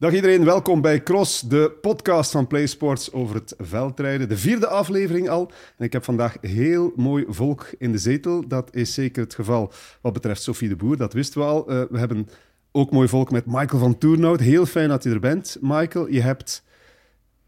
[0.00, 4.28] Dag iedereen, welkom bij Cross, de podcast van PlaySports over het veldrijden.
[4.28, 5.50] De vierde aflevering al.
[5.76, 8.48] En ik heb vandaag heel mooi volk in de zetel.
[8.48, 11.72] Dat is zeker het geval wat betreft Sophie de Boer, dat wisten we al.
[11.72, 12.28] Uh, we hebben
[12.72, 14.40] ook mooi volk met Michael van Toernout.
[14.40, 16.08] Heel fijn dat je er bent, Michael.
[16.08, 16.64] Je hebt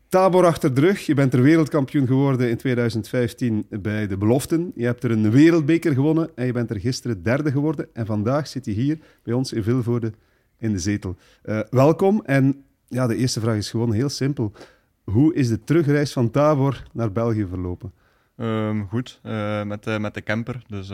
[0.08, 1.06] Tabor achter de rug.
[1.06, 4.72] Je bent er wereldkampioen geworden in 2015 bij de beloften.
[4.74, 7.88] Je hebt er een wereldbeker gewonnen en je bent er gisteren derde geworden.
[7.92, 10.12] En vandaag zit je hier bij ons in Vilvoorde
[10.62, 11.16] in de zetel.
[11.44, 12.22] Uh, welkom.
[12.24, 14.52] En ja, de eerste vraag is gewoon heel simpel.
[15.04, 17.92] Hoe is de terugreis van Tabor naar België verlopen?
[18.36, 20.62] Um, goed, uh, met, uh, met de camper.
[20.66, 20.92] Dus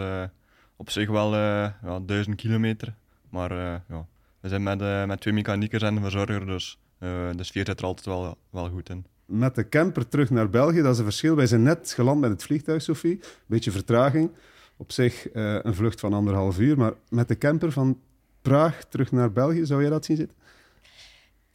[0.77, 2.95] op zich wel ja, duizend kilometer.
[3.31, 3.53] Maar
[3.89, 4.07] ja,
[4.41, 8.07] we zijn met, met twee mechaniekers en een verzorger, dus de sfeer zit er altijd
[8.07, 9.05] wel, wel goed in.
[9.25, 11.37] Met de camper terug naar België, dat is een verschil.
[11.37, 13.21] Wij zijn net geland met het vliegtuig, Sophie.
[13.47, 14.31] Beetje vertraging.
[14.77, 16.79] Op zich een vlucht van anderhalf uur.
[16.79, 17.99] Maar met de camper van
[18.43, 20.37] Praag terug naar België, zou jij dat zien zitten?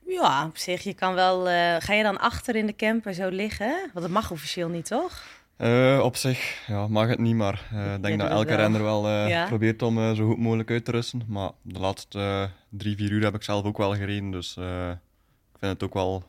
[0.07, 0.83] Ja, op zich.
[0.83, 1.49] Je kan wel.
[1.49, 3.89] Uh, ga je dan achter in de camper zo liggen?
[3.93, 5.23] Want dat mag officieel niet, toch?
[5.57, 9.09] Uh, op zich ja, mag het niet, maar uh, ik denk dat elke renner wel
[9.09, 9.45] ja?
[9.47, 11.23] probeert om zo goed mogelijk uit te rusten.
[11.27, 15.71] Maar de laatste drie, vier uur heb ik zelf ook wel gereden, dus ik vind
[15.71, 16.23] het ook wel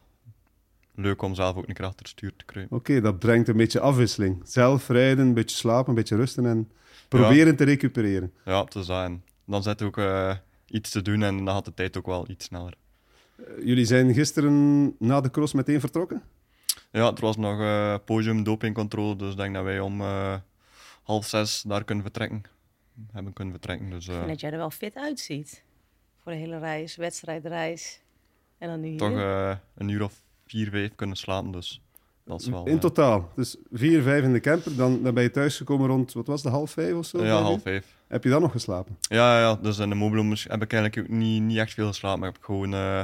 [0.95, 2.77] leuk om zelf ook een keer achter het stuur te kruipen.
[2.77, 4.41] Oké, dat brengt een beetje afwisseling.
[4.45, 6.71] Zelf rijden, een beetje slapen, een beetje rusten en
[7.09, 7.55] proberen ja.
[7.55, 8.33] te recupereren.
[8.45, 9.23] Ja, te zijn.
[9.47, 9.99] Dan zet ook
[10.67, 12.75] iets te doen en dan gaat de tijd ook wel iets sneller.
[13.37, 16.23] Eh, jullie zijn gisteren na de cross meteen vertrokken?
[16.91, 20.35] Ja, er was nog uh, podium dopingcontrole, dus ik denk dat wij om uh,
[21.03, 22.43] half zes daar kunnen vertrekken.
[23.13, 23.91] Hebben kunnen vertrekken.
[23.91, 25.63] Dus, uh, ik vind dat jij er wel fit uitziet.
[26.23, 28.01] Voor de hele reis, wedstrijdreis.
[28.59, 29.13] En dan nu Toch
[29.75, 31.81] een uur of vier, vijf kunnen slapen, dus
[32.25, 32.67] dat is wel...
[32.67, 33.31] In totaal?
[33.37, 36.49] Dus vier, vijf in de camper, dan, dan ben je thuisgekomen rond, wat was de
[36.49, 37.25] half vijf of zo?
[37.25, 37.94] Ja, half vijf.
[38.09, 38.99] Heb je dan nog geslapen?
[39.01, 42.21] Ja, ja dus in de Mobilum heb ik eigenlijk ook niet, niet echt veel geslapen.
[42.21, 43.03] Maar ik heb gewoon uh,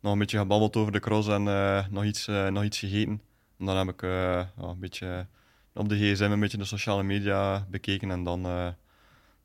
[0.00, 3.20] nog een beetje gebabbeld over de cross en uh, nog, iets, uh, nog iets gegeten.
[3.58, 5.26] En dan heb ik een beetje
[5.74, 8.42] op de gsm een beetje de sociale media bekeken en dan,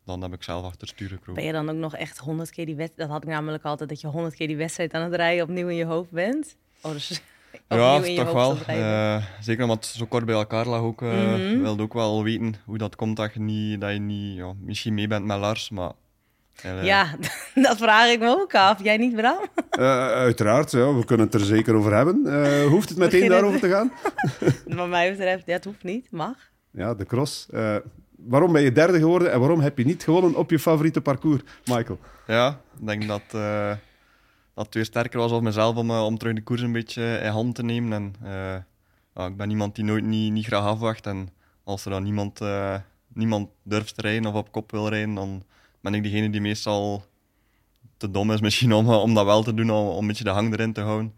[0.05, 1.33] dan heb ik zelf achter het stuur gekropen.
[1.33, 3.09] Ben je dan ook nog echt honderd keer die wedstrijd?
[3.09, 5.67] Dat had ik namelijk altijd, dat je honderd keer die wedstrijd aan het rijden opnieuw
[5.67, 6.55] in je hoofd bent.
[6.81, 7.21] Oh, dus
[7.67, 8.57] ja, toch wel.
[8.69, 11.01] Uh, zeker omdat het zo kort bij elkaar lag ook.
[11.01, 11.61] Uh, mm -hmm.
[11.61, 14.93] wilde ook wel weten hoe dat komt dat je niet, dat je niet ja, misschien
[14.93, 15.91] mee bent met Lars, maar...
[16.65, 17.15] Uh, ja,
[17.55, 18.83] dat vraag ik me ook af.
[18.83, 19.39] Jij niet, Bram?
[19.69, 22.63] uiteraard, ja, we kunnen het er zeker over hebben.
[22.67, 23.91] hoeft het meteen daarover te gaan?
[24.77, 26.11] Wat mij betreft, dat hoeft niet.
[26.11, 26.35] Mag.
[26.71, 27.47] Ja, de cross.
[28.15, 31.41] waarom ben je derde geworden en waarom heb je niet gewonnen op je favoriete parcours,
[31.65, 31.99] Michael?
[32.27, 33.41] Ja, ik denk dat
[34.59, 37.19] dat het weer sterker was op mezelf om, uh, om terug de koers een beetje
[37.23, 37.93] in hand te nemen.
[37.93, 38.15] En,
[39.15, 41.05] ja, ik ben iemand die nooit niet, niet graag afwacht.
[41.05, 41.29] En
[41.63, 42.75] als er dan niemand, uh,
[43.07, 45.43] niemand durft te rijden of op kop wil rijden, dan
[45.81, 47.05] ben ik degene die meestal
[47.97, 50.29] te dom is misschien om, om dat wel te doen, om, om een beetje de
[50.29, 51.13] hang erin te houden.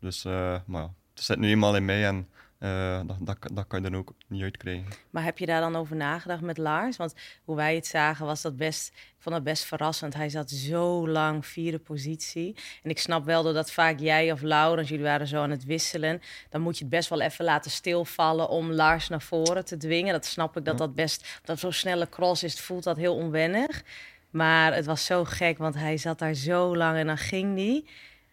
[0.00, 0.24] Dus
[0.66, 2.28] maar ja, het zit nu eenmaal in mij en
[2.58, 4.86] uh, dat, dat, dat, kan je dan ook niet uitkrijgen.
[5.10, 6.96] Maar heb je daar dan over nagedacht met Lars?
[6.96, 10.14] Want hoe wij het zagen was dat best, ik vond dat best verrassend.
[10.14, 12.56] Hij zat zo lang vierde positie.
[12.82, 16.20] En ik snap wel dat vaak jij of Laurens, jullie waren zo aan het wisselen.
[16.50, 20.12] Dan moet je het best wel even laten stilvallen om Lars naar voren te dwingen.
[20.12, 23.82] Dat snap ik dat dat best, dat zo'n snelle cross is, voelt dat heel onwennig.
[24.30, 27.84] Maar het was zo gek, want hij zat daar zo lang en dan ging hij.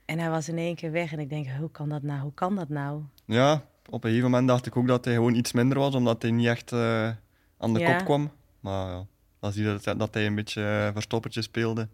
[0.06, 1.12] En hij was in één keer weg.
[1.12, 2.20] En ik denk, hoe kan dat nou?
[2.20, 3.02] Hoe kan dat nou?
[3.26, 6.22] Ja, op een gegeven moment dacht ik ook dat hij gewoon iets minder was, omdat
[6.22, 7.10] hij niet echt uh,
[7.58, 7.96] aan de ja.
[7.96, 8.32] kop kwam.
[8.60, 9.06] Maar ja,
[9.40, 11.88] dan zie je dat, dat hij een beetje uh, verstoppertje speelde.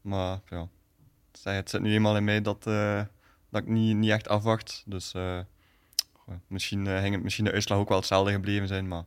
[0.00, 0.68] Maar ja,
[1.42, 3.02] het zit nu eenmaal in mij dat, uh,
[3.48, 4.82] dat ik niet, niet echt afwacht.
[4.86, 5.14] Dus
[6.46, 8.88] misschien ging het misschien de uitslag ook wel hetzelfde gebleven zijn.
[8.88, 9.04] Maar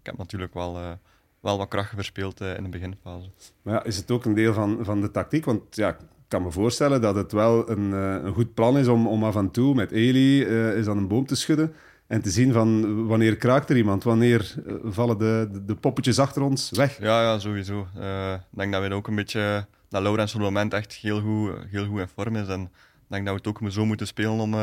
[0.00, 0.98] ik heb natuurlijk wel
[1.40, 3.30] wel wat kracht verspeeld uh, in de beginfase.
[3.62, 5.44] Maar ja, is het ook een deel van, van de tactiek?
[5.44, 5.96] Want ja,
[6.28, 9.36] kan me voorstellen dat het wel een, uh, een goed plan is om, om af
[9.36, 11.74] en toe met Eli uh, is aan een boom te schudden
[12.06, 16.18] en te zien van wanneer kraakt er iemand, wanneer uh, vallen de, de, de, poppetjes
[16.18, 16.98] achter ons weg.
[17.00, 17.80] Ja, ja sowieso.
[17.80, 21.52] ik denk dat we ook een beetje, dat Laurens op het moment echt heel goed,
[21.70, 24.38] heel goed in vorm is en ik denk dat we het ook zo moeten spelen
[24.38, 24.54] om,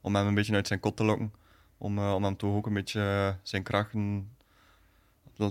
[0.00, 1.32] om hem een beetje uit zijn kot te lokken.
[1.78, 4.30] Om, om hem toch ook een beetje zijn krachten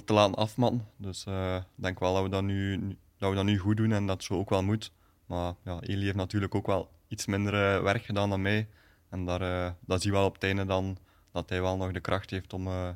[0.05, 0.85] te laten afmatten.
[0.97, 2.79] Dus ik denk wel dat we dat nu,
[3.17, 4.91] dat we dat nu goed doen en dat zo ook wel moet.
[5.29, 8.67] Maar ja, Eli heeft natuurlijk ook wel iets minder uh, werk gedaan dan mij.
[9.09, 10.97] En daar, uh, dat zie je wel op het einde dan
[11.31, 12.89] dat hij wel nog de kracht heeft om uh,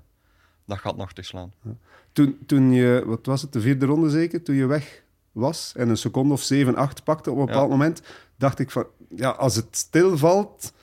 [0.66, 1.54] dat gat nog te slaan.
[1.62, 1.76] Ja.
[2.12, 5.90] Toen, toen je, wat was het, de vierde ronde zeker, toen je weg was en
[5.90, 7.72] een seconde of 7, 8 pakte op een bepaald ja.
[7.72, 8.02] moment,
[8.36, 10.74] dacht ik van, ja, als het stilvalt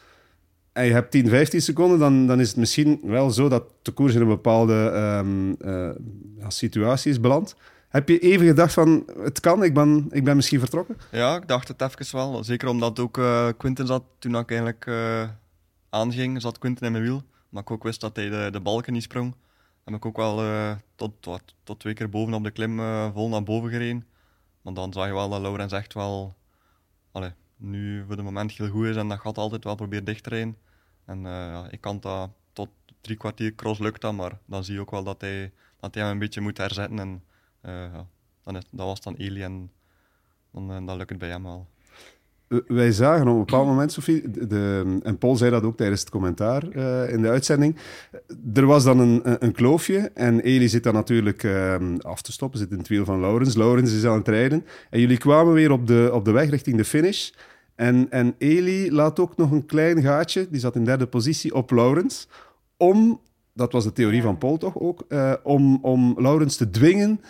[0.73, 3.93] en je hebt 10, 15 seconden, dan, dan is het misschien wel zo dat de
[3.93, 5.57] koers in een bepaalde um,
[6.49, 7.57] situatie is beland.
[7.91, 10.97] Heb je even gedacht van, het kan, ik ben, ik ben misschien vertrokken?
[11.11, 12.45] Ja, ik dacht het even wel.
[12.45, 15.29] Zeker omdat ook uh, Quinten zat, toen ik eigenlijk uh,
[15.89, 17.23] aanging, zat Quinten in mijn wiel.
[17.49, 19.35] Maar ik ook wist dat hij de, de balken niet sprong.
[19.85, 21.13] Heb ik ook wel uh, tot,
[21.65, 22.79] tot, twee keer boven op de klim
[23.13, 24.07] vol naar boven gereden.
[24.63, 26.35] Maar dan zag je wel dat Laurens echt wel,
[27.13, 30.23] allee, nu voor het moment heel goed is en dat gaat altijd wel proberen dicht
[30.23, 30.57] te rijden.
[31.05, 31.27] En
[31.71, 32.69] ik kan dat tot
[33.01, 36.03] drie kwartier cross lukt dat, maar dan zie je ook wel dat hij, dat hij
[36.03, 36.99] hem een beetje moet herzetten.
[36.99, 37.23] En
[37.63, 38.07] ja,
[38.43, 39.71] dan is, dat was dan Eli en
[40.53, 41.67] dan, uh, dan lukt het bij hem wel.
[42.67, 46.11] Wij zagen op een bepaald moment, Sophie, de, en Paul zei dat ook tijdens het
[46.11, 47.77] commentaar uh, in de uitzending.
[48.55, 52.59] Er was dan een, een, kloofje en Eli zit dan natuurlijk uh, af te stoppen,
[52.59, 53.55] zit in het wiel van Laurens.
[53.55, 56.77] Laurens is aan het rijden en jullie kwamen weer op de, op de weg richting
[56.77, 57.31] de finish.
[57.75, 61.71] En, en Eli laat ook nog een klein gaatje, die zat in derde positie, op
[61.71, 62.29] Laurens,
[62.77, 63.21] om,
[63.55, 67.21] dat was de theorie van Paul toch ook, uh, om, om Laurens te dwingen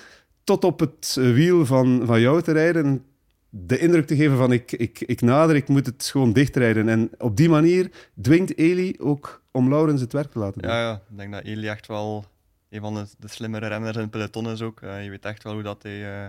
[0.50, 2.84] tot op het wiel van, van jou te rijden.
[2.84, 3.04] En
[3.48, 6.88] de indruk te geven van ik, ik, ik nader, ik moet het gewoon dichtrijden.
[6.88, 7.90] En op die manier
[8.22, 10.70] dwingt Eli ook om Laurens het werk te laten doen.
[10.70, 10.94] Ja, ja.
[10.94, 12.24] ik denk dat Eli echt wel
[12.70, 14.80] een van de, de slimmere renners in het peloton is ook.
[14.80, 16.26] Uh, je weet echt wel hoe dat hij, uh,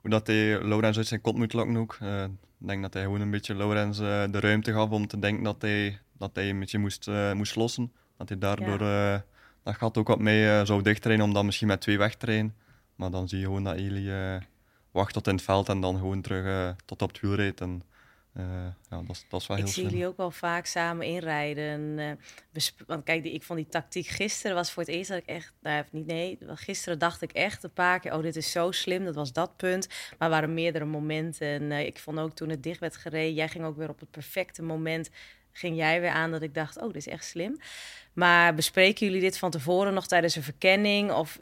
[0.00, 1.98] hoe dat hij Laurens uit zijn kont moet lokken ook.
[2.02, 2.22] Uh,
[2.58, 5.62] ik denk dat hij gewoon een beetje Laurens de ruimte gaf om te denken dat
[5.62, 7.92] hij, dat hij een beetje moest, moest lossen.
[8.16, 9.24] Dat hij daardoor ja.
[9.62, 12.54] dat gat ook wat mee zou dichtrijden om dan misschien met twee weg te rijden.
[12.96, 14.40] Maar dan zie je gewoon dat Eli uh,
[14.90, 17.60] wacht tot in het veld en dan gewoon terug uh, tot op het wiel rijdt.
[17.60, 17.82] En,
[18.36, 18.44] uh,
[18.90, 19.88] ja, dat, dat is wel heel Ik zie slim.
[19.88, 21.96] jullie ook wel vaak samen inrijden.
[22.86, 25.52] want kijk, die, ik vond die tactiek gisteren was voor het eerst dat ik echt...
[25.60, 28.14] Nou, niet nee, gisteren dacht ik echt een paar keer...
[28.14, 29.88] oh, dit is zo slim, dat was dat punt.
[29.88, 31.46] Maar er waren meerdere momenten.
[31.46, 33.34] En ik vond ook toen het dicht werd gereden...
[33.34, 35.10] jij ging ook weer op het perfecte moment...
[35.52, 37.58] ging jij weer aan dat ik dacht, oh, dit is echt slim.
[38.12, 41.12] Maar bespreken jullie dit van tevoren nog tijdens een verkenning?
[41.12, 41.38] Of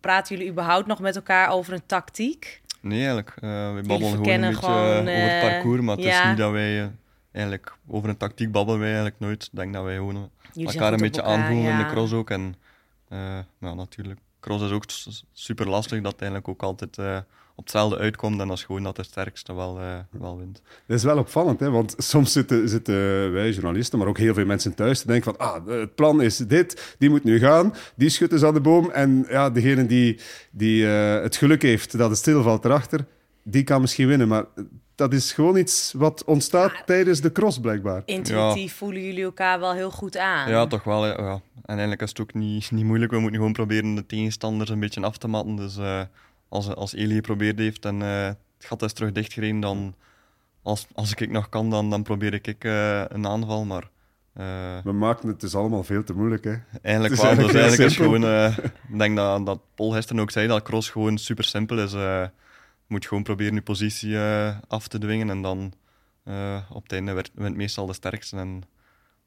[0.00, 2.62] praten jullie überhaupt nog met elkaar over een tactiek?
[2.80, 3.34] Nee, eigenlijk.
[3.40, 6.22] Uh, we babbelen gewoon een beetje gewoon, uh, over het parcours, maar het ja.
[6.22, 6.86] is niet dat wij uh,
[7.32, 9.42] eigenlijk over een tactiek babbelen wij eigenlijk nooit.
[9.42, 11.78] Ik denk dat wij gewoon elkaar een beetje elkaar, aanvoelen ja.
[11.78, 12.30] in de cross ook.
[12.30, 12.54] En
[13.58, 14.84] ja, natuurlijk, cross is ook
[15.32, 17.24] super lastig, dat eigenlijk ook altijd
[17.58, 20.62] op hetzelfde uitkomt en als gewoon dat de sterkste wel, uh, wel wint.
[20.86, 21.70] Dat is wel opvallend, hè?
[21.70, 22.94] want soms zitten, zitten
[23.32, 26.36] wij journalisten, maar ook heel veel mensen thuis te denken van ah, het plan is
[26.36, 30.20] dit, die moet nu gaan, die schudt dus aan de boom en ja, degene die,
[30.50, 33.06] die uh, het geluk heeft dat het stilvalt erachter,
[33.42, 34.44] die kan misschien winnen, maar
[34.94, 38.02] dat is gewoon iets wat ontstaat ja, tijdens de cross, blijkbaar.
[38.04, 38.76] Intuïtief ja.
[38.76, 40.50] voelen jullie elkaar wel heel goed aan.
[40.50, 41.06] Ja, toch wel.
[41.06, 41.40] Ja.
[41.54, 43.10] En eigenlijk is het ook niet, niet moeilijk.
[43.10, 45.56] We moeten gewoon proberen de tegenstanders een beetje af te matten.
[45.56, 46.00] Dus uh,
[46.48, 49.94] als, als Eli geprobeerd heeft en uh, het gat is terug dichtgereden, dan
[50.62, 53.64] als, als ik nog kan, dan, dan probeer ik uh, een aanval.
[53.64, 53.90] Maar,
[54.36, 56.44] uh, We maken het dus allemaal veel te moeilijk.
[56.44, 56.56] Hè?
[56.82, 57.34] Eigenlijk wel.
[57.34, 58.52] Dus eigenlijk is gewoon,
[58.88, 61.92] ik denk dat, dat Paul gisteren ook zei dat cross gewoon super simpel is.
[61.92, 62.30] je
[62.86, 64.18] moet gewoon proberen je positie
[64.68, 65.72] af te dwingen en dan
[66.70, 68.36] op het einde wint meestal de sterkste.
[68.36, 68.56] En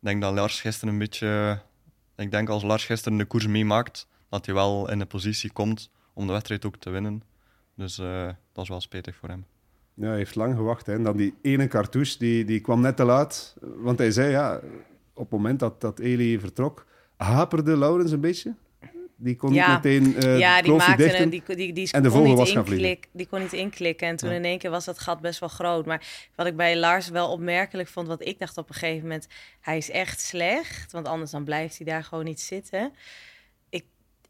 [0.01, 1.61] ik denk dat Lars gisteren een beetje.
[2.15, 5.89] Ik denk als Lars gisteren de koers meemaakt, dat hij wel in de positie komt
[6.13, 7.23] om de wedstrijd ook te winnen.
[7.75, 9.45] Dus uh, dat is wel spijtig voor hem.
[9.93, 10.85] Ja, hij heeft lang gewacht.
[10.85, 10.93] Hè.
[10.93, 13.55] En dan die ene cartouche, die, die kwam net te laat.
[13.59, 14.59] Want hij zei, ja,
[15.13, 16.85] op het moment dat, dat Eli vertrok,
[17.17, 18.53] haperde Laurens een beetje.
[19.15, 19.73] Die kon ja.
[19.73, 22.51] niet meteen uh, ja, die maakte een, die, die, die, en de kon niet was
[22.51, 22.97] gaan vliegen.
[23.11, 24.07] Die kon niet inklikken.
[24.07, 24.35] En toen ja.
[24.35, 25.85] in één keer was dat gat best wel groot.
[25.85, 29.27] Maar wat ik bij Lars wel opmerkelijk vond, wat ik dacht op een gegeven moment,
[29.59, 30.91] hij is echt slecht.
[30.91, 32.93] Want anders dan blijft hij daar gewoon niet zitten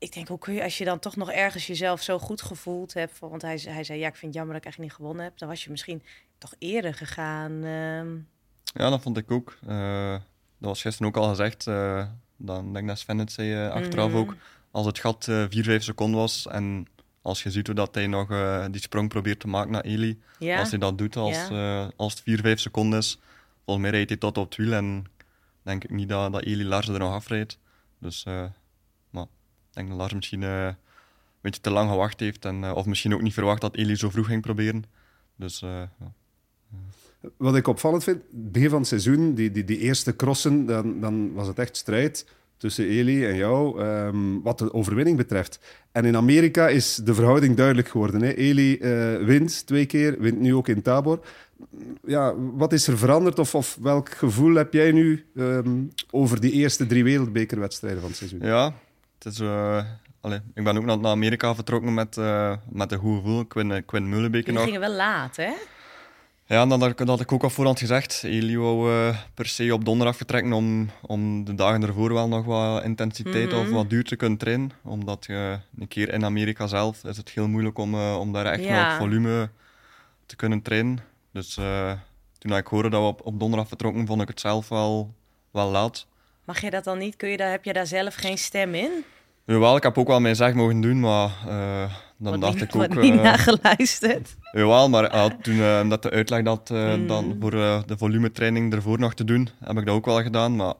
[0.02, 2.94] ik denk, hoe kun je, als je dan toch nog ergens jezelf zo goed gevoeld
[2.94, 5.24] hebt, want hij, hij zei, ja, ik vind het jammer dat ik eigenlijk niet gewonnen
[5.24, 6.04] heb, dan was je misschien
[6.38, 7.52] toch eerder gegaan.
[7.52, 8.04] Uh...
[8.64, 9.58] Ja, dat vond ik ook.
[9.68, 10.12] Uh,
[10.58, 11.68] dat was gisteren ook al gezegd.
[11.68, 12.06] Uh,
[12.38, 14.22] dan denk ik dat Sven het zei achteraf mm -hmm.
[14.22, 14.36] ook.
[14.72, 16.88] Als het gat 4, 5 seconden was en
[17.22, 18.28] als je ziet hoe dat hij nog
[18.72, 20.60] die sprong probeert te maken naar Eli, ja.
[20.60, 21.92] als hij dat doet als, ja.
[21.96, 23.20] als het 4, 5 seconden is,
[23.66, 25.06] volgens mij rijdt hij tot op het wiel en
[25.62, 27.58] denk ik niet dat, dat Eli Lars er nog afrijdt.
[28.00, 28.26] Dus
[29.74, 30.76] denk dat Lars misschien uh, een
[31.42, 32.46] beetje te lang gewacht heeft.
[32.46, 34.84] En, uh, of misschien ook niet verwacht dat Eli zo vroeg ging proberen.
[35.36, 36.12] Dus, uh, ja.
[37.38, 41.34] Wat ik opvallend vind, begin van het seizoen, die, die, die eerste crossen, dan, dan
[41.34, 42.26] was het echt strijd
[42.58, 45.60] tussen Eli en jou, um, wat de overwinning betreft.
[45.92, 48.22] En in Amerika is de verhouding duidelijk geworden.
[48.22, 48.34] Hè?
[48.34, 48.78] Eli
[49.26, 51.20] wint twee keer, wint nu ook in Tabor.
[52.06, 56.52] Ja, wat is er veranderd of, of welk gevoel heb jij nu um, over die
[56.52, 58.40] eerste drie wereldbekerwedstrijden van het seizoen?
[58.42, 58.74] Ja,
[59.24, 59.84] het is, uh,
[60.22, 63.46] allee, ik ben ook naar, naar Amerika vertrokken met, uh, met een goed gevoel.
[63.46, 64.64] Quinn, Quinn Mullenbeke nog.
[64.64, 65.52] gingen wel laat, hè?
[66.46, 68.24] Ja, dat, dat had ik ook al voorhand gezegd.
[68.24, 72.46] Eli wou eh, per se op donderdag vertrekken om, om de dagen ervoor wel nog
[72.46, 73.74] wat intensiteit of Mhm.
[73.74, 74.72] wat duur te kunnen trainen.
[74.84, 78.46] Omdat je een keer in Amerika zelf is het heel moeilijk om, eh, om daar
[78.46, 78.88] echt Ja.
[78.90, 79.50] nog volume
[80.26, 81.00] te kunnen trainen.
[81.32, 81.92] Dus eh,
[82.38, 85.14] toen ik hoorde dat we op, op donderdag vertrokken, vond ik het zelf wel,
[85.52, 86.08] wel laat.
[86.46, 87.16] Mag je dat dan niet?
[87.16, 88.90] Kun je daar, heb je daar zelf geen stem in?
[89.46, 92.68] Jawel, ik heb ook wel mijn zeg mogen doen, maar eh, dan dacht niet, ik
[92.70, 92.76] ook...
[92.76, 94.36] wordt niet eh, naar geluisterd.
[94.52, 97.08] Jawel, maar eh, toen dat de uitleg dat eh, Mm.
[97.08, 100.56] dan voor de volumetraining ervoor nog te doen, heb ik dat ook wel gedaan.
[100.56, 100.74] Maar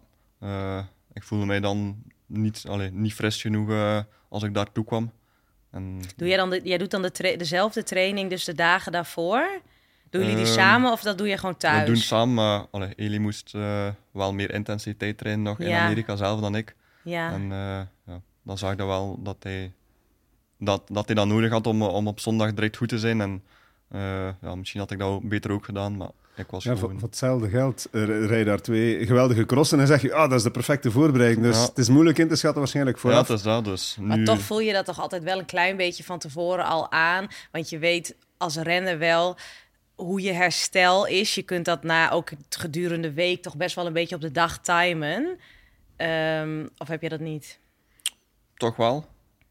[1.14, 5.12] ik voelde mij dan niet, allee, niet fris genoeg als ik daartoe kwam.
[5.72, 8.92] En, Doe jij, dan de, jij doet dan de tra- dezelfde training dus de dagen
[8.92, 9.62] daarvoor?
[10.12, 11.80] Doen jullie die Ehm, samen of dat doe je gewoon thuis?
[11.80, 15.68] We doen het samen, maar allee, Eli moest eh, wel meer intensiteit trainen nog in
[15.68, 15.84] Ja.
[15.86, 16.76] Amerika zelf dan ik.
[17.04, 17.32] Ja.
[17.32, 17.80] En eh,
[18.14, 19.72] ja, dan zag ik dat wel dat hij
[20.60, 23.22] dat, dat, hij dat nodig had om, om op zondag direct goed te zijn.
[23.22, 23.44] En
[23.90, 26.80] eh, ja, misschien had ik dat ook beter ook gedaan, maar ik was Ja, voor,
[26.80, 27.00] gewoon...
[27.00, 30.44] voor hetzelfde geld rij je daar twee geweldige crossen en zeg je, ah, dat is
[30.44, 31.46] de perfecte voorbereiding.
[31.46, 31.66] Dus Ja.
[31.66, 33.28] het is moeilijk in te schatten waarschijnlijk Ja, vooraf.
[33.28, 33.66] het is dat.
[33.66, 36.92] Dus Maar toch voel je dat toch altijd wel een klein beetje van tevoren al
[36.92, 37.28] aan.
[37.52, 39.38] Want je weet als renner wel
[40.06, 41.36] hoe je herstel is.
[41.36, 44.32] Je kunt dat na ook gedurende de week toch best wel een beetje op de
[44.32, 45.38] dag timen.
[45.96, 47.60] Ehm, of heb je dat niet?
[48.56, 49.06] Toch wel.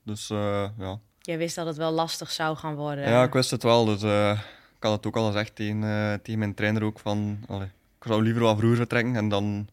[0.04, 0.98] Dus eh, ja.
[1.20, 3.08] Jij wist dat het wel lastig zou gaan worden.
[3.08, 3.84] ja, ik wist het wel.
[3.84, 4.40] Dus eh,
[4.76, 7.38] ik had het ook al gezegd tegen, eh, tegen mijn trainer ook van...
[7.46, 7.66] Allee,
[7.98, 9.68] ik zou liever wat vroeger vertrekken en dan...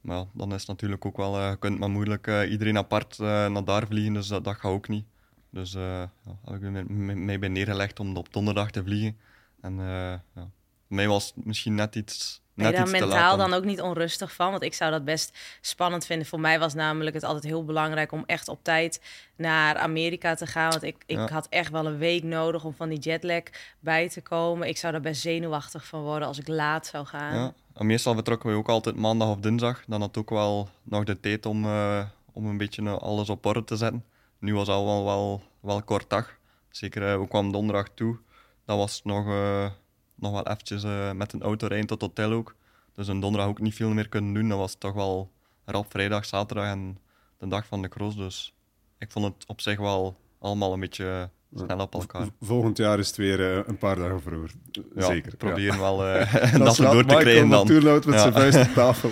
[0.00, 1.40] Maar dan is het natuurlijk ook wel...
[1.40, 5.04] je kunt maar moeilijk iedereen apart naar daar vliegen, dus dat, dat gaat ook niet.
[5.50, 9.16] Dus eh ja, heb ik mij- mij mij bij neergelegd om op donderdag te vliegen.
[9.62, 10.50] En eh, ja,
[10.86, 13.80] mij was misschien net iets, Ben je net daar iets te mentaal dan ook niet
[13.80, 14.50] onrustig van?
[14.50, 16.26] Want ik zou dat best spannend vinden.
[16.26, 19.00] Voor mij was namelijk het altijd heel belangrijk om echt op tijd
[19.36, 20.70] naar Amerika te gaan.
[20.70, 21.28] Want ik, ik Ja.
[21.28, 23.42] had echt wel een week nodig om van die jetlag
[23.80, 24.68] bij te komen.
[24.68, 27.34] Ik zou daar best zenuwachtig van worden als ik laat zou gaan.
[27.34, 29.84] Ja, en meestal vertrokken we ook altijd maandag of dinsdag.
[29.86, 33.46] Dan had ook wel nog de tijd om, eh, om een beetje eh, alles op
[33.46, 34.04] orde te zetten.
[34.38, 36.36] Nu was het al wel, wel, wel kort dag.
[36.70, 38.18] Zeker, eh, we kwamen donderdag toe.
[38.64, 39.70] Dat was nog, eh,
[40.14, 42.54] nog wel eventjes eh, met een auto rijden tot hotel ook.
[42.94, 44.48] Dus een donderdag ook niet veel meer kunnen doen.
[44.48, 45.30] Dat was toch wel
[45.64, 46.98] rap vrijdag, zaterdag en
[47.38, 48.16] de dag van de cross.
[48.16, 48.54] Dus
[48.98, 52.28] ik vond het op zich wel allemaal een beetje snel op elkaar.
[52.40, 54.50] Volgend jaar is het weer eh, een paar dagen vroeger.
[54.94, 55.36] Ja, Zeker.
[55.36, 56.58] proberen wel eh, Ja.
[56.58, 57.66] dat, is door te krijgen dan.
[57.72, 58.18] Met Ja.
[58.18, 59.10] zijn vuist op tafel.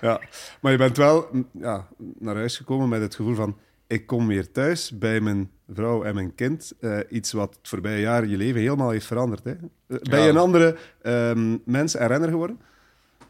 [0.00, 0.20] Ja.
[0.60, 1.86] Maar je bent wel mm, ja,
[2.18, 3.56] naar huis gekomen met het gevoel van...
[3.90, 6.72] Ik kom weer thuis bij mijn vrouw en mijn kind.
[6.80, 9.44] Eh, iets wat het voorbije jaar je leven helemaal heeft veranderd.
[9.44, 9.50] Hè?
[9.50, 10.24] Eh, Ben Ja.
[10.24, 12.60] je een andere ehm, mens en renner geworden?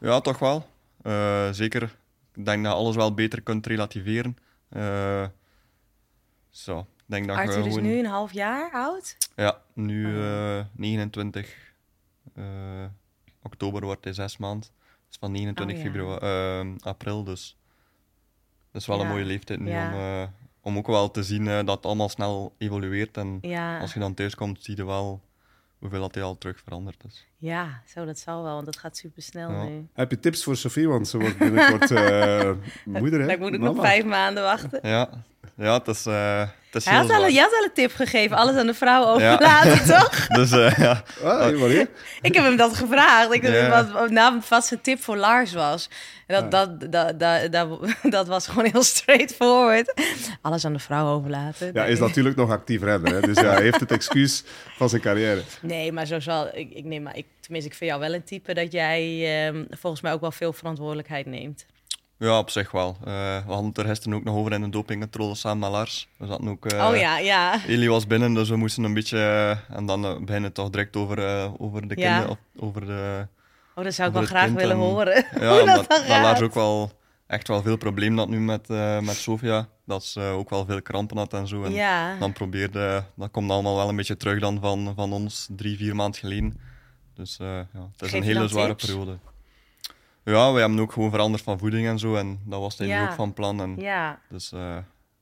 [0.00, 0.66] Ja, toch wel.
[1.02, 1.82] Eh, zeker.
[2.34, 4.36] Ik denk dat je alles wel beter kunt relativeren.
[4.68, 5.26] Eh,
[6.48, 7.82] zo, denk dat je Arthur is gewoon...
[7.82, 9.16] nu een half jaar oud.
[9.36, 10.58] Ja, nu Oh.
[10.58, 11.54] eh, 29
[12.34, 12.44] eh,
[13.42, 14.72] oktober wordt hij zes maand.
[15.08, 15.90] Dus van 29 Oh, ja.
[15.90, 17.56] februari, april, dus
[18.72, 19.86] dat is wel een mooie leeftijd nu Ja.
[19.88, 20.28] om, eh,
[20.62, 23.16] om ook wel te zien eh, dat het allemaal snel evolueert.
[23.16, 25.20] En Ja, als je dan thuis komt, zie je wel
[25.78, 27.26] hoeveel dat hij al terug veranderd is.
[27.36, 29.64] ja zo dat zal wel, want dat gaat super snel Ja.
[29.64, 29.86] nu.
[29.92, 30.88] Heb je tips voor Sophie?
[30.88, 32.50] Want ze wordt binnenkort eh,
[33.00, 33.20] moeder.
[33.20, 33.26] Hè?
[33.26, 34.88] Dan moet ik nog vijf maanden wachten.
[34.88, 35.08] Ja,
[35.60, 36.40] ja het is, eh
[36.70, 37.30] het is Hij heel had al, zwaar.
[37.30, 40.26] je had al een tip gegeven, alles aan de vrouw overlaten, toch?
[40.26, 41.70] Dus eh, ja, Ah?
[42.22, 43.32] Ik heb hem dat gevraagd.
[43.32, 45.88] Ik wat, wat, nou, wat zijn tip voor Lars was.
[46.26, 49.94] En dat, dat, dat, dat, dat, dat was gewoon heel straightforward.
[50.42, 51.70] Alles aan de vrouw overlaten.
[51.72, 53.12] Ja, is natuurlijk nog actief renner.
[53.12, 53.20] Hè?
[53.20, 54.44] Dus ja, hij heeft het excuus
[54.76, 55.42] van zijn carrière.
[55.60, 58.24] Nee, maar zo zal ik, ik neem maar, ik, tenminste, ik vind jou wel een
[58.24, 61.66] type dat jij ehm, volgens mij ook wel veel verantwoordelijkheid neemt.
[62.28, 62.96] Ja, op zich wel.
[63.04, 63.12] Eh,
[63.46, 66.08] we hadden het er gisteren ook nog over in de dopingcontrole samen met Lars.
[66.16, 66.66] We zaten ook...
[66.66, 67.60] eh, oh ja, ja.
[67.66, 69.18] Eli was binnen, dus we moesten een beetje...
[69.18, 71.18] eh, en dan beginnen toch direct over,
[71.60, 73.26] over de kinderen, over de...
[73.74, 75.24] Oh, dat zou ik wel graag kind willen en- horen.
[75.40, 76.92] Ja, Hoe dat Lars ook wel
[77.26, 78.68] echt wel veel probleem had nu met,
[79.00, 79.68] met Sofia.
[79.86, 81.64] Dat ze ook wel veel krampen had en zo.
[81.64, 82.16] En Ja.
[82.18, 83.04] dan probeerde...
[83.16, 86.60] Dat komt allemaal wel een beetje terug dan van, van ons drie, vier maanden geleden.
[87.14, 88.84] Dus ja, het is Geef een hele zware tips?
[88.86, 89.18] periode.
[90.24, 92.14] Ja, we hebben ook gewoon veranderd van voeding en zo.
[92.14, 93.02] En dat was hij nu Ja.
[93.04, 93.60] ook van plan.
[93.60, 94.18] En Ja.
[94.28, 94.60] Dus eh,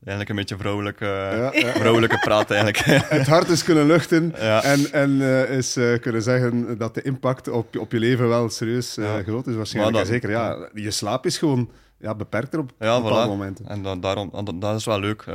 [0.00, 1.73] eigenlijk een beetje vrouwelijke, Ja, ja.
[1.73, 2.78] vrouwelijke praat eigenlijk.
[3.19, 4.62] Het hart is kunnen luchten Ja.
[4.62, 8.49] en, en eh, is eh, kunnen zeggen dat de impact op, op je leven wel
[8.49, 9.23] serieus eh, Ja.
[9.23, 9.97] groot is waarschijnlijk.
[9.97, 13.28] Dat- zeker, ja, je slaap is gewoon ja, beperkter op Ja, bepaalde voilà.
[13.28, 13.67] momenten.
[13.69, 15.23] En dan, daarom, en dat, dat is wel leuk.
[15.23, 15.35] Eh,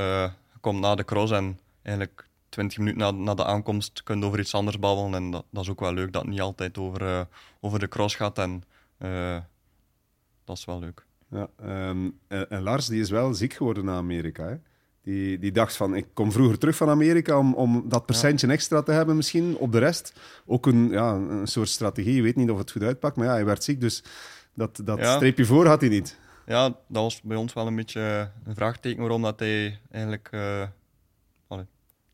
[0.54, 4.26] je komt na de cross en eigenlijk 20 minuten na, na de aankomst kun je
[4.26, 5.14] over iets anders babbelen.
[5.14, 7.20] En dat, dat is ook wel leuk dat het niet altijd over, eh,
[7.62, 8.38] over de cross gaat.
[8.38, 8.64] En
[8.98, 9.38] eh,
[10.44, 11.06] dat is wel leuk.
[11.30, 14.46] Ja, ehm, en, en Lars die is wel ziek geworden na Amerika.
[14.48, 14.56] Hè?
[15.04, 18.82] die, die dacht van, ik kom vroeger terug van Amerika om, om dat percentje extra
[18.82, 20.14] te hebben misschien op de rest.
[20.46, 22.14] Ook een, ja, een soort strategie.
[22.16, 24.04] Je weet niet of het goed uitpakt, maar ja, hij werd ziek, dus
[24.54, 25.16] dat, dat Ja.
[25.16, 26.20] streepje voor had hij niet.
[26.46, 30.68] Ja, dat was bij ons wel een beetje een vraagteken waarom dat hij eigenlijk eh,
[31.48, 31.66] allee,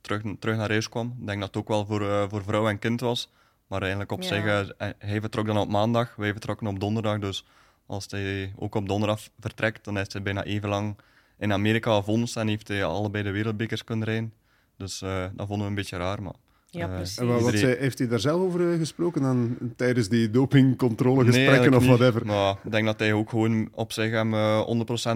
[0.01, 1.15] terug, terug naar huis kwam.
[1.19, 3.31] Ik denk dat het ook wel voor, eh, voor vrouw en kind was.
[3.67, 4.27] Maar eigenlijk op Ja.
[4.27, 7.19] zich, eh, hij- hij vertrok dan op maandag, wij vertrokken op donderdag.
[7.19, 7.45] Dus
[7.89, 10.97] als hij ook op donderdag vertrekt, dan is hij bijna even lang
[11.37, 14.33] in Amerika of ons en heeft hij allebei de wereldbekers kunnen rijden.
[14.77, 16.21] Dus eh, dat vonden we een beetje raar.
[16.21, 16.33] Maar,
[16.69, 17.17] Ja, eh, precies.
[17.17, 20.29] En wat, wat iedereen- zei- heeft hij daar zelf over eh, gesproken dan, tijdens die
[20.29, 22.21] dopingcontrolegesprekken Nee, of whatever?
[22.21, 22.31] niet.
[22.31, 24.61] Maar ik denk dat hij ook gewoon op zich hem eh,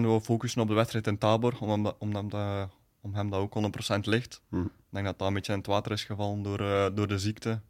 [0.00, 2.68] wil focussen op de wedstrijd in Tabor, om hem dat, om hem dat,
[3.00, 4.42] om hem dat ook 100% ligt.
[4.48, 4.56] Hm.
[4.60, 7.18] Ik denk dat dat een beetje in het water is gevallen door, eh, door de
[7.18, 7.60] ziekte.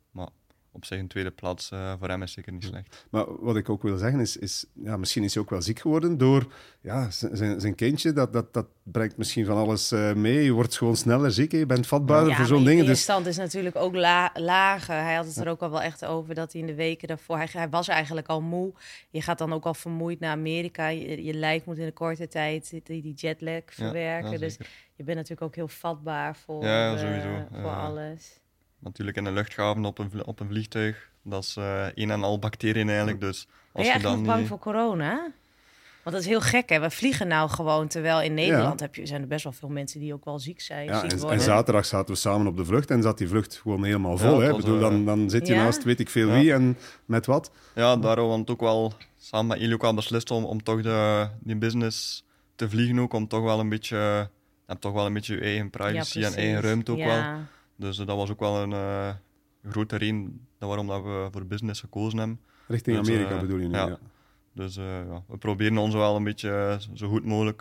[0.77, 3.07] Op zich een tweede plaats eh, voor hem is zeker niet slecht.
[3.11, 5.79] Maar wat ik ook wil zeggen is, is ja, misschien is hij ook wel ziek
[5.79, 8.13] geworden door ja, zijn, zijn kindje.
[8.13, 10.45] Dat, dat, dat brengt misschien van alles eh, mee.
[10.45, 11.59] Je wordt gewoon sneller ziek, hè.
[11.59, 12.79] je bent vatbaarder Ja, voor zo'n dingen.
[12.79, 14.95] Dus weerstand is natuurlijk ook la- lager.
[14.95, 17.37] Hij had het er ook al wel echt over dat hij in de weken daarvoor...
[17.37, 18.73] Hij, hij was eigenlijk al moe.
[19.11, 20.89] Je gaat dan ook al vermoeid naar Amerika.
[20.89, 24.31] Je, je lijf moet in een korte tijd die, die jetlag verwerken.
[24.31, 24.57] ja, dus
[24.95, 27.47] je bent natuurlijk ook heel vatbaar voor, Ja, eh, sowieso.
[27.53, 28.43] voor alles.
[28.85, 31.09] Natuurlijk in een luchthaven op een, op een vliegtuig.
[31.23, 33.21] Dat is eh een en al bacteriën eigenlijk.
[33.21, 35.31] Dus Ben als je je eigenlijk dan nog bang niet- voor corona?
[36.03, 36.81] Want dat is heel gek, hè?
[36.81, 40.01] We vliegen nou gewoon, terwijl in Nederland heb je, zijn er best wel veel mensen
[40.01, 42.91] die ook wel ziek zijn, ja, ziek en, zaterdag zaten we samen op de vlucht
[42.91, 44.39] en zat die vlucht gewoon helemaal vol.
[44.41, 44.55] hè.
[44.57, 45.65] Bedoel, eh, dan, dan zit je Ja?
[45.65, 46.35] naast weet ik veel Ja.
[46.35, 47.51] wie en met wat.
[47.75, 51.29] Ja, daarom want ook wel samen met jullie ook al beslist om, om toch de,
[51.41, 52.25] die business
[52.57, 54.29] te vliegen ook, om toch wel een beetje, je
[54.67, 57.23] hebt toch wel een beetje je eigen privacy en eigen ruimte ook wel.
[57.77, 59.15] Dus dat was ook wel een eh,
[59.71, 62.41] grote reden dat waarom dat we voor business gekozen hebben.
[62.67, 63.87] Richting Dus, Amerika eh, bedoel je nu, ja.
[63.87, 63.99] ja.
[64.53, 67.59] Dus eh, ja, we proberen ons wel een beetje zo goed mogelijk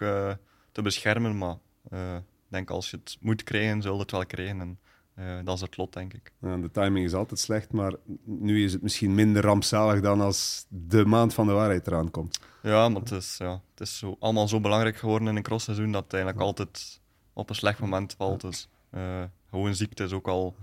[0.72, 1.58] te beschermen, maar
[1.92, 4.60] ik denk als je het moet krijgen, zul je het wel krijgen.
[5.16, 6.32] En dat is het lot, denk ik.
[6.42, 7.94] Ja, de timing is altijd slecht, maar
[8.24, 12.40] nu is het misschien minder rampzalig dan als de maand van de waarheid eraan komt.
[12.62, 15.92] Ja, maar het is, ja, het is zo, allemaal zo belangrijk geworden in een crossseizoen
[15.92, 17.02] dat het eigenlijk altijd
[17.34, 18.42] op een slecht moment valt.
[18.42, 18.70] Dus
[19.54, 20.56] gewoon ziekte is ook al,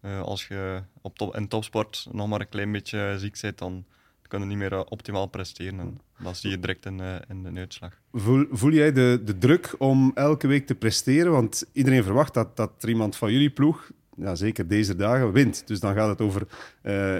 [0.00, 3.84] eh, als je op top, in topsport nog maar een klein beetje ziek bent, dan
[4.28, 5.80] kun je niet meer eh, optimaal presteren.
[5.80, 7.92] En dat zie je direct in, eh, in de uitslag.
[8.12, 11.32] Voel, voel jij de, de druk om elke week te presteren?
[11.32, 15.66] Want iedereen verwacht dat, dat er iemand van jullie ploeg, ja, zeker deze dagen, wint.
[15.66, 16.46] Dus dan gaat het over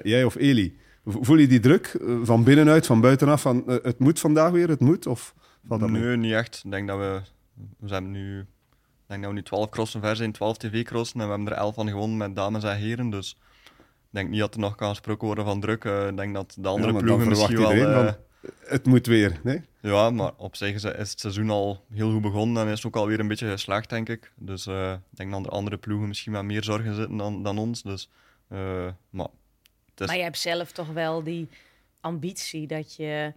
[0.03, 0.79] jij of Eli.
[1.05, 4.81] Vo- Voel je die druk van binnenuit, van buitenaf, van het moet vandaag weer, het
[4.81, 5.07] moet?
[5.07, 5.35] Of
[5.67, 6.03] valt dat mee?
[6.03, 6.61] Nee, niet echt.
[6.65, 7.21] Ik denk dat we,
[7.79, 8.47] we hebben nu,
[9.09, 11.75] denk dat we nu 12 crossen ver zijn, 12 tv-crossen en we hebben er 11
[11.75, 13.11] van gewonnen met dames en heren.
[13.11, 13.37] Dus
[13.75, 15.85] ik denk niet dat er nog kan gesproken worden van druk.
[15.85, 17.73] Eh, ik denk dat de andere ploegen misschien wel...
[17.73, 18.17] iedereen eh, van,
[18.65, 19.41] het moet weer.
[19.43, 19.63] Nee?
[19.81, 22.87] Ja, maar op zich is, is het seizoen al heel goed begonnen en is het
[22.87, 24.33] ook alweer een beetje geslaagd, denk ik.
[24.37, 27.59] Dus eh, ik denk dat de andere ploegen misschien met meer zorgen zitten dan, dan
[27.59, 27.83] ons.
[27.83, 28.11] Dus,
[28.49, 29.29] eh, maar
[29.91, 31.49] het is, Maar je hebt zelf toch wel die
[32.01, 33.33] ambitie dat je...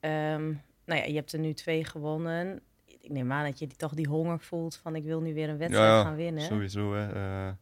[0.00, 0.44] ehm,
[0.84, 2.60] nou ja, je hebt er nu twee gewonnen.
[3.00, 5.48] Ik neem aan dat je die, toch die honger voelt van ik wil nu weer
[5.48, 6.42] een wedstrijd ja, gaan winnen.
[6.42, 6.94] sowieso.
[6.94, 7.12] Hè.
[7.12, 7.52] Eh,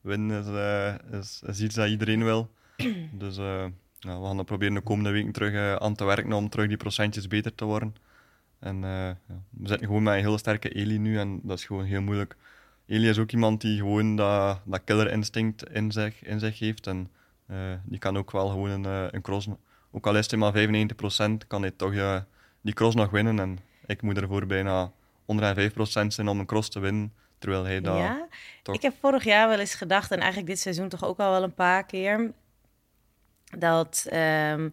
[0.00, 2.50] winnen is, eh, is, is iets dat iedereen wil.
[3.12, 3.64] dus eh,
[4.00, 7.28] we gaan er proberen de komende weken terug aan te werken om terug die procentjes
[7.28, 7.94] beter te worden.
[8.58, 9.18] En ja,
[9.50, 12.36] we zitten gewoon met een heel sterke Eli nu en dat is gewoon heel moeilijk.
[12.86, 16.86] Eli is ook iemand die gewoon dat, dat killer instinct in zich, in zich heeft.
[16.86, 17.10] En
[17.84, 19.48] die kan ook wel gewoon een, een cross,
[19.90, 20.68] ook al is hij maar
[21.42, 22.24] 95%, kan hij toch
[22.60, 23.38] die cross nog winnen.
[23.38, 23.58] En
[23.88, 24.92] ik moet ervoor bijna
[25.26, 27.12] 105% zijn om een cross te winnen.
[27.38, 28.28] Terwijl hij dat ja,
[28.62, 31.30] toch- ik heb vorig jaar wel eens gedacht, en eigenlijk dit seizoen toch ook al
[31.30, 32.32] wel een paar keer,
[33.58, 34.68] dat ehm,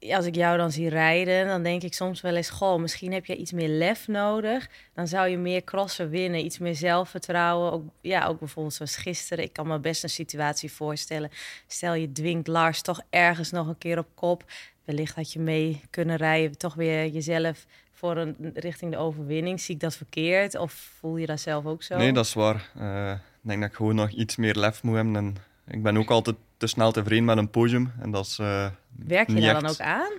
[0.00, 3.26] als ik jou dan zie rijden, dan denk ik soms wel eens, goh, misschien heb
[3.26, 4.68] je iets meer lef nodig.
[4.94, 7.72] Dan zou je meer crossen winnen, iets meer zelfvertrouwen.
[7.72, 9.44] Ook, ja, ook bijvoorbeeld zoals gisteren.
[9.44, 11.30] Ik kan me best een situatie voorstellen.
[11.66, 14.44] Stel je dwingt Lars toch ergens nog een keer op kop.
[14.88, 19.60] Wellicht had je mee kunnen rijden, toch weer jezelf voor een richting de overwinning.
[19.60, 21.96] Zie ik dat verkeerd of voel je dat zelf ook zo?
[21.96, 22.70] Nee, dat is waar.
[22.78, 25.16] Eh, ik denk dat ik gewoon nog iets meer lef moet hebben.
[25.16, 27.92] En ik ben ook altijd te snel tevreden met een podium.
[28.00, 28.66] En dat is, eh,
[29.06, 30.12] Werk je daar echt- dan ook aan?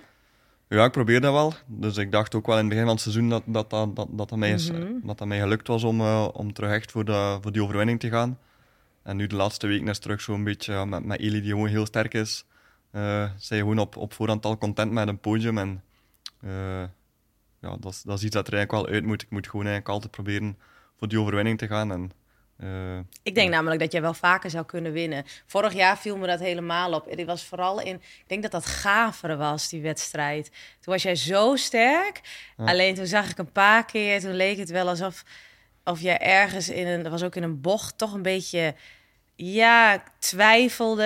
[0.68, 1.54] Ja, ik probeer dat wel.
[1.66, 4.08] Dus ik dacht ook wel in het begin van het seizoen dat dat, dat, dat,
[4.12, 4.86] dat, mij, is- Mhm.
[5.02, 8.00] dat, dat mij gelukt was om, eh, om terug echt voor, de, voor die overwinning
[8.00, 8.38] te gaan.
[9.02, 11.86] En nu de laatste weken is terug zo'n beetje met, met Eli, die gewoon heel
[11.86, 12.44] sterk is.
[12.90, 15.58] Eh zijn je gewoon op, op voorhand al content met een podium.
[15.58, 15.82] En
[16.40, 16.82] eh,
[17.60, 19.22] ja, dat, is, dat is iets dat er eigenlijk wel uit moet.
[19.22, 20.58] Ik moet gewoon eigenlijk altijd proberen
[20.98, 21.92] voor die overwinning te gaan.
[21.92, 22.10] En,
[22.56, 25.24] eh, Ik denk namelijk dat jij wel vaker zou kunnen winnen.
[25.46, 27.10] Vorig jaar viel me dat helemaal op.
[27.10, 30.50] Het was vooral in, ik denk dat dat Gaveren was, die wedstrijd.
[30.80, 32.20] Toen was jij zo sterk.
[32.56, 35.24] Alleen toen zag ik een paar keer, toen leek het wel alsof,
[35.84, 38.74] of jij ergens in een, dat was ook in een bocht, toch een beetje
[39.46, 41.02] ja, twijfelde.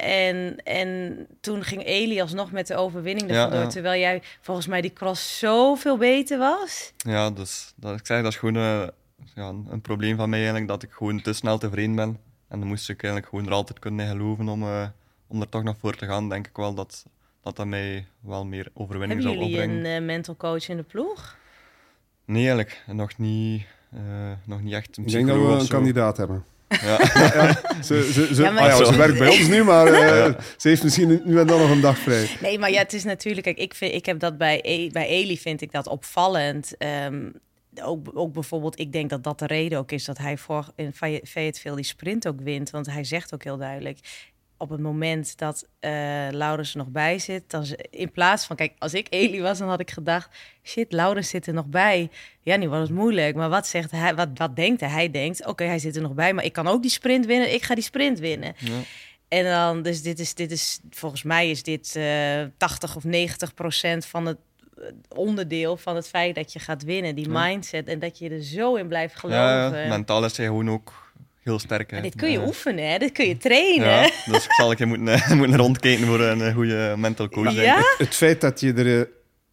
[0.00, 3.66] En, en toen ging Elias nog met de overwinning Ja, ja.
[3.66, 6.92] Terwijl jij volgens mij die cross zoveel beter was.
[6.96, 8.88] Ja, dus dat, ik zeg, dat is gewoon eh,
[9.34, 12.18] ja, een, een probleem van mij eigenlijk, dat ik gewoon te snel tevreden ben.
[12.48, 14.86] En dan moest ik eigenlijk gewoon er altijd kunnen in geloven om, eh,
[15.26, 16.28] om er toch nog voor te gaan.
[16.28, 17.04] Denk ik wel dat
[17.42, 19.84] dat, dat mij wel meer overwinning Hebben zou jullie opbrengen.
[19.84, 21.36] een eh, mental coach in de ploeg?
[22.24, 22.82] Nee, eigenlijk.
[22.86, 26.44] Nog niet, eh, nog niet echt een Ik denk dat we een kandidaat hebben.
[26.68, 26.96] Ja.
[27.82, 28.96] Ze, ze, ze, Ja, maar- ah ja, ze Zo.
[28.98, 31.98] werkt bij ons nu, maar eh, ze heeft misschien nu en dan nog een dag
[31.98, 32.28] vrij.
[32.40, 33.44] Nee, maar ja, het is natuurlijk...
[33.44, 36.76] Kijk, ik, vind, ik heb dat bij, E- bij Eli vind ik dat opvallend.
[36.76, 37.28] Ehm,
[37.82, 40.92] ook, ook bijvoorbeeld, ik denk dat dat de reden ook is dat hij voor in
[40.94, 42.70] Fay- Fayetteville die sprint ook wint.
[42.70, 43.98] Want hij zegt ook heel duidelijk,
[44.58, 45.90] op het moment dat eh
[46.30, 49.68] Laurens er nog bij zit, dan in plaats van, kijk, als ik Eli was, dan
[49.68, 52.10] had ik gedacht, shit, Laurens zit er nog bij.
[52.42, 54.14] Ja, nu was het moeilijk, maar wat zegt hij?
[54.14, 54.90] Wat, wat denkt hij?
[54.90, 57.54] Hij denkt, oké, hij zit er nog bij, maar ik kan ook die sprint winnen.
[57.54, 58.54] Ik ga die sprint winnen.
[58.58, 58.78] Ja.
[59.28, 63.54] En dan, dus dit is, dit is volgens mij is dit eh 80 of 90
[63.54, 64.38] procent van het
[64.76, 67.14] eh, onderdeel van het feit dat je gaat winnen.
[67.14, 67.44] Die Ja.
[67.46, 69.78] mindset en dat je er zo in blijft geloven.
[69.78, 71.07] Ja, mentaal is gewoon ook
[71.48, 71.90] heel sterk.
[71.90, 71.96] hè.
[71.96, 72.46] En dit kun je Ja.
[72.46, 72.98] oefenen, hè?
[72.98, 73.86] Dit kun je trainen.
[73.88, 77.28] Ja, dus ik zal een keer moeten, eh, moeten rondkijken voor een eh, goede mental
[77.28, 77.44] coach.
[77.54, 77.78] denk Ja?
[77.78, 77.94] ik.
[77.98, 79.06] Het feit dat je er eh,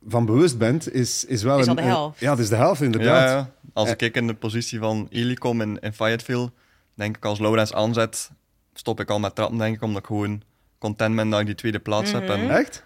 [0.08, 1.69] van bewust bent, is, is wel Is een...
[1.69, 2.19] al de een- helft.
[2.19, 3.29] ja, dat is de helft, inderdaad.
[3.29, 3.51] Ja, ja.
[3.73, 6.51] Als ik in de positie van Eli kom in, in Fayetteville,
[6.93, 8.29] denk ik als Laurens aanzet,
[8.73, 10.41] stop ik al met trappen, denk ik, omdat ik gewoon
[10.79, 12.29] content ben dat ik die tweede plaats heb.
[12.29, 12.84] En, Echt?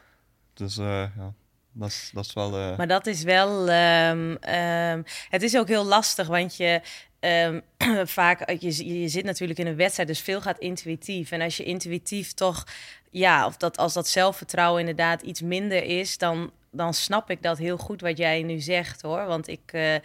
[0.54, 0.86] dus eh,
[1.18, 1.34] ja,
[1.74, 2.58] dat is, dat is wel...
[2.58, 3.70] eh, Maar dat is wel.
[3.70, 6.82] ehm, ehm, het is ook heel lastig, want je.
[7.20, 7.60] Ehm,
[8.06, 11.32] vaak, je, je zit natuurlijk in een wedstrijd, dus veel gaat intuïtief.
[11.32, 12.64] En als je intuïtief toch,
[13.10, 17.58] ja, of dat als dat zelfvertrouwen inderdaad iets minder is, dan, dan snap ik dat
[17.58, 19.26] heel goed wat jij nu zegt hoor.
[19.26, 19.96] Want ik, eh,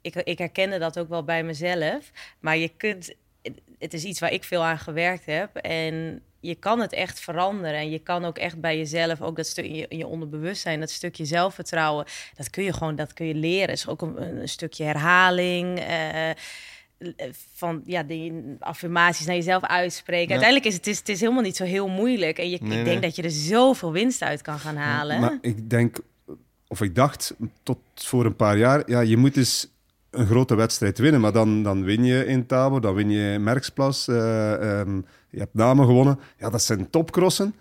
[0.00, 2.10] ik, ik herkende dat ook wel bij mezelf.
[2.40, 3.14] Maar je kunt,
[3.78, 5.56] het is iets waar ik veel aan gewerkt heb.
[5.56, 7.74] En je kan het echt veranderen.
[7.74, 11.24] En je kan ook echt bij jezelf, ook dat stuk in je, onderbewustzijn, dat stukje
[11.24, 12.04] zelfvertrouwen,
[12.36, 13.68] dat kun je gewoon, dat kun je leren.
[13.68, 15.78] Het is ook een, een stukje herhaling.
[15.78, 16.30] eh,
[17.54, 20.26] van ja, die affirmaties naar jezelf uitspreken.
[20.26, 20.30] Ja.
[20.32, 22.38] Uiteindelijk is het, is het is helemaal niet zo heel moeilijk.
[22.38, 25.20] En je, Nee, ik denk dat je er zoveel winst uit kan gaan halen.
[25.20, 25.96] Maar ik denk,
[26.68, 29.68] of ik dacht tot voor een paar jaar, ja, je moet eens
[30.10, 31.20] een grote wedstrijd winnen.
[31.20, 34.08] Maar dan, dan win je in Tabo, dan win je Merksplas.
[34.08, 35.00] eh, ehm,
[35.34, 36.18] je hebt namen gewonnen.
[36.38, 37.54] Ja, dat zijn topcrossen.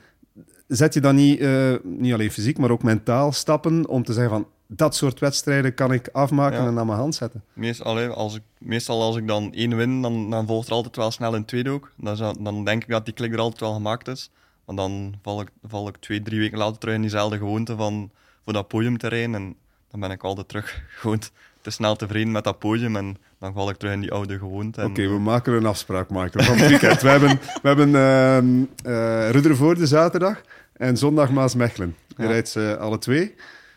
[0.67, 4.31] Zet je dan niet, eh, niet alleen fysiek, maar ook mentaal stappen om te zeggen
[4.33, 6.67] van dat soort wedstrijden kan ik afmaken Ja.
[6.67, 7.43] en aan mijn hand zetten?
[7.53, 11.12] Meestal, als ik, meestal als ik dan één win, dan, dan volgt er altijd wel
[11.12, 11.91] snel een tweede ook.
[11.97, 14.31] Dan, dan denk ik dat die klik er altijd wel gemaakt is.
[14.65, 18.12] Maar dan val ik, val ik twee, drie weken later terug in diezelfde gewoonte van
[18.43, 19.36] voor dat podium te rijden.
[19.36, 19.55] En
[19.91, 21.21] dan ben ik altijd terug gewoon
[21.63, 22.95] te snel tevreden met dat podium.
[22.95, 24.84] En dan val ik terug in die oude gewoonte.
[24.84, 27.02] Oké, we maken een afspraak Michael, van het weekend.
[27.02, 30.41] we hebben, we hebben ehm eh, Ruddervoorde zaterdag
[30.73, 31.95] en zondag Maasmechelen.
[32.17, 32.30] Je Ja.
[32.30, 33.36] rijdt ze alle twee.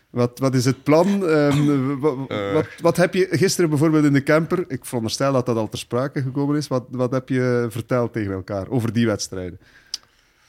[0.09, 1.27] Wat, wat is het plan?
[1.27, 1.93] Eh.
[2.53, 4.65] wat, wat heb je gisteren bijvoorbeeld in de camper?
[4.67, 6.67] Ik veronderstel dat dat al ter sprake gekomen is.
[6.67, 9.59] Wat, wat heb je verteld tegen elkaar over die wedstrijden?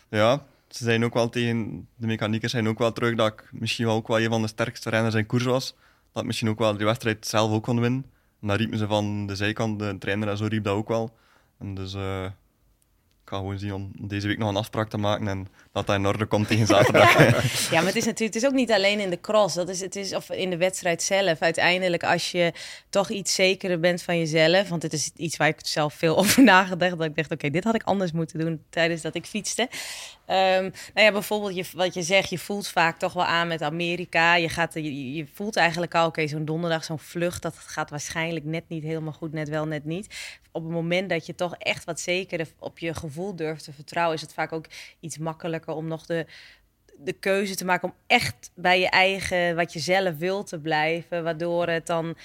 [0.09, 3.87] Ja, ze zijn ook wel tegen de mechaniekers zijn ook wel terug dat ik misschien
[3.87, 5.75] wel ook wel een van de sterkste renners in koers was.
[6.13, 8.05] Dat misschien ook wel die wedstrijd zelf ook kon winnen.
[8.41, 11.17] En dat riepen ze van de zijkant, de trainer en zo riep dat ook wel.
[11.59, 12.27] En dus eh,
[13.29, 15.97] ik ga gewoon zien om deze week nog een afspraak te maken en dat dat
[15.97, 17.71] in orde komt tegen zaterdag.
[17.71, 19.55] Ja, maar het is natuurlijk het is ook niet alleen in de cross.
[19.55, 21.41] Dat is, het is, of in de wedstrijd zelf.
[21.41, 22.53] Uiteindelijk, als je
[22.91, 24.69] toch iets zekerder bent van jezelf.
[24.69, 26.99] Want het is iets waar ik zelf veel over nagedacht.
[26.99, 29.69] Dat ik dacht, oké, dit had ik anders moeten doen tijdens dat ik fietste.
[30.29, 30.63] Ehm,
[30.95, 34.35] nou ja, bijvoorbeeld je, wat je zegt, je voelt vaak toch wel aan met Amerika.
[34.35, 38.45] Je, gaat, je, je voelt eigenlijk al, oké, zo'n donderdag, zo'n vlucht, dat gaat waarschijnlijk
[38.45, 40.37] net niet helemaal goed, net wel, net niet.
[40.53, 44.17] Op het moment dat je toch echt wat zekerder op je gevoel durft te vertrouwen,
[44.17, 44.67] is het vaak ook
[45.01, 46.27] iets makkelijker om nog de,
[46.97, 51.25] de keuze te maken om echt bij je eigen, wat je zelf wil te blijven,
[51.25, 52.17] waardoor het dan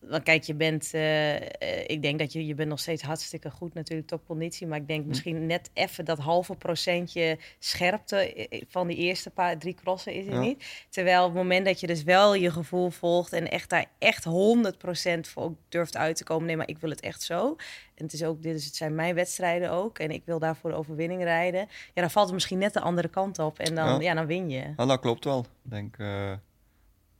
[0.00, 1.42] want kijk, je bent, eh, eh,
[1.86, 4.66] ik denk dat je, je bent nog steeds hartstikke goed natuurlijk, topconditie.
[4.66, 9.58] Maar ik denk misschien net even dat halve procentje scherpte eh, van die eerste paar,
[9.58, 10.40] drie crossen is het Ja.
[10.40, 10.84] niet.
[10.90, 14.24] Terwijl op het moment dat je dus wel je gevoel volgt en echt daar echt
[14.24, 16.46] 100% voor durft uit te komen.
[16.46, 17.56] Nee, maar ik wil het echt zo.
[17.94, 19.98] En het is ook, dit is, het zijn mijn wedstrijden ook.
[19.98, 21.60] En ik wil daarvoor de overwinning rijden.
[21.94, 23.58] Ja, dan valt het misschien net de andere kant op.
[23.58, 24.00] En dan, Ja.
[24.00, 24.14] ja.
[24.14, 24.72] dan win je.
[24.76, 25.38] Ja, dat klopt wel.
[25.64, 25.96] Ik denk,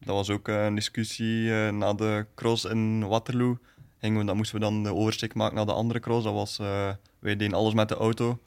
[0.04, 3.58] dat was ook eh, een discussie eh, na de cross in Waterloo.
[4.00, 6.24] Gingen we, dan moesten we dan de oversteek maken naar de andere cross.
[6.24, 8.38] Dat was, eh, wij deden alles met de auto.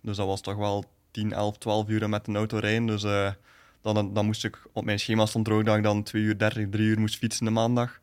[0.00, 2.86] Dus dat was toch wel 10, 11, 12 uur met een auto rijden.
[2.86, 3.02] Dus
[3.82, 6.38] dan, dan moest ik, op mijn schema stond er ook dat ik dan 2 uur
[6.38, 8.00] 30, 3 uur moest fietsen de maandag.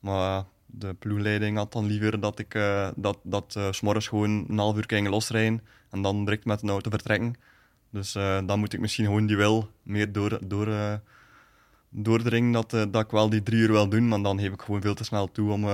[0.00, 2.52] Maar de ploegleiding had dan liever dat ik
[2.96, 6.90] dat, dat s'morgens gewoon een half uur ging losrijden en dan direct met een auto
[6.90, 7.34] vertrekken.
[7.90, 8.12] Dus
[8.46, 11.00] dan moet ik misschien gewoon die wil meer door, door,
[11.92, 14.80] doordringen dat, dat ik wel die drie uur wil doen, maar dan geef ik gewoon
[14.80, 15.64] veel te snel toe om,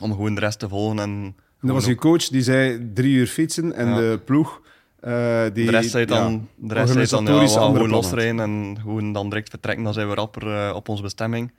[0.00, 0.98] om gewoon de rest te volgen.
[0.98, 3.96] En dat was je coach die zei drie uur fietsen en ja.
[3.96, 4.60] de ploeg
[5.06, 9.12] uh, die, de rest zei dan, de rest zei dan ja, gewoon losrijden en gewoon
[9.12, 9.84] dan direct vertrekken.
[9.84, 11.52] Dan zijn we rapper op onze bestemming.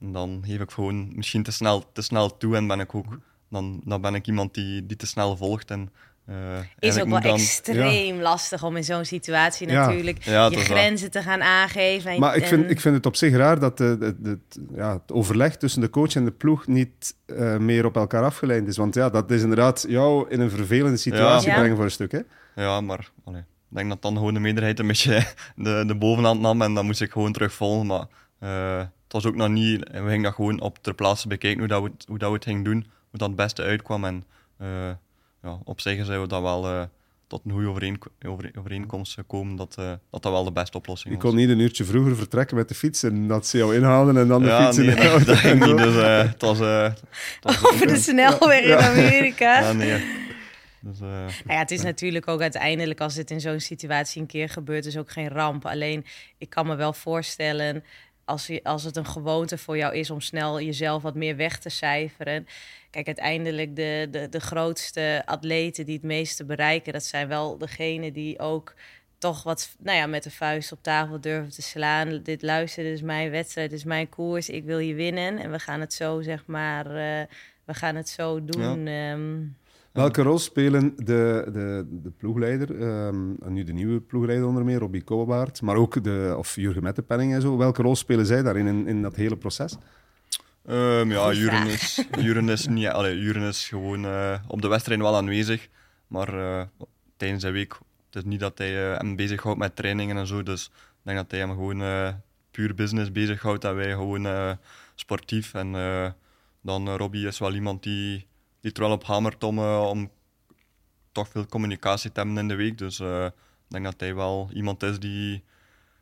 [0.00, 3.18] En dan geef ik gewoon misschien te snel, te snel toe en ben ik ook
[3.48, 5.70] dan, dan ben ik iemand die, die te snel volgt.
[5.70, 5.90] En,
[6.30, 6.34] uh,
[6.78, 8.22] is ook wel dan, extreem ja.
[8.22, 12.10] lastig om in zo'n situatie natuurlijk je grenzen te gaan aangeven.
[12.10, 14.38] En, maar ik vind, ik vind het op zich raar dat de, de, de,
[14.74, 18.66] ja, het overleg tussen de coach en de ploeg niet uh, meer op elkaar afgeleid
[18.66, 18.76] is.
[18.76, 22.12] Want ja, dat is inderdaad jou in een vervelende situatie brengen voor een stuk.
[22.12, 22.20] Hè?
[22.54, 26.40] Ja, maar allee, ik denk dat dan gewoon de meerderheid een beetje de, de bovenhand
[26.40, 27.86] nam en dan moest ik gewoon terugvolgen.
[27.86, 28.06] Maar
[28.42, 31.68] uh, het was ook nog niet, we gingen dat gewoon op ter plaatse bekijken hoe,
[31.68, 34.04] dat we, het, hoe dat we het gingen doen, hoe dat het beste uitkwam.
[34.04, 34.24] En
[34.60, 34.90] uh,
[35.42, 36.82] ja, op zich zijn we dat wel uh,
[37.26, 41.14] tot een goede overeen, over, overeenkomst gekomen dat, uh, dat dat wel de beste oplossing
[41.14, 41.24] was.
[41.24, 44.16] Ik kon niet een uurtje vroeger vertrekken met de fiets en dat ze jou inhaalden
[44.16, 45.76] en dan de ja, fiets nee, in de dat ging niet.
[45.88, 47.02] Dus, het was, het
[47.40, 49.60] was Over de snelweg in Amerika.
[49.60, 50.26] Ja, nee.
[50.80, 54.26] Dus, uh, nou ja, het is natuurlijk ook uiteindelijk, als het in zo'n situatie een
[54.26, 55.66] keer gebeurt, is ook geen ramp.
[55.66, 56.04] Alleen,
[56.38, 57.84] ik kan me wel voorstellen,
[58.28, 61.58] als, je, als het een gewoonte voor jou is om snel jezelf wat meer weg
[61.58, 62.46] te cijferen.
[62.90, 68.12] Kijk, uiteindelijk de, de, de grootste atleten die het meeste bereiken, dat zijn wel degenen
[68.12, 68.74] die ook
[69.18, 72.22] toch wat nou ja, met de vuist op tafel durven te slaan.
[72.22, 75.38] Dit luister, dit is mijn wedstrijd, dit is mijn koers, ik wil je winnen.
[75.38, 77.26] En we gaan het zo, zeg maar, uh,
[77.64, 78.86] we gaan het zo doen.
[78.86, 79.12] Ja.
[79.12, 79.56] Um,
[79.92, 82.70] Welke rol spelen de, de, de ploegleider,
[83.06, 87.32] um, nu de nieuwe ploegleider onder meer, Robbie Koolbaard, maar ook de, of Jurgen Mettepenning
[87.32, 89.76] en zo, welke rol spelen zij daarin, in, in dat hele proces?
[90.68, 95.00] Um, ja, Juren is, Juren is, niet, allee, Juren is gewoon uh, op de wedstrijd
[95.00, 95.68] wel aanwezig,
[96.06, 96.62] maar uh,
[97.16, 97.72] tijdens de week,
[98.06, 101.16] het is niet dat hij uh, hem bezighoudt met trainingen en zo, dus ik denk
[101.16, 102.14] dat hij hem gewoon
[102.50, 104.56] puur business bezighoudt en wij gewoon
[104.94, 105.54] sportief.
[105.54, 105.72] En
[106.60, 108.26] dan Robbie is wel iemand die
[108.60, 110.10] die er wel op hamert om,
[111.12, 112.78] toch veel communicatie te hebben in de week.
[112.78, 113.32] Dus uh, ik
[113.68, 115.44] denk dat hij wel iemand is die,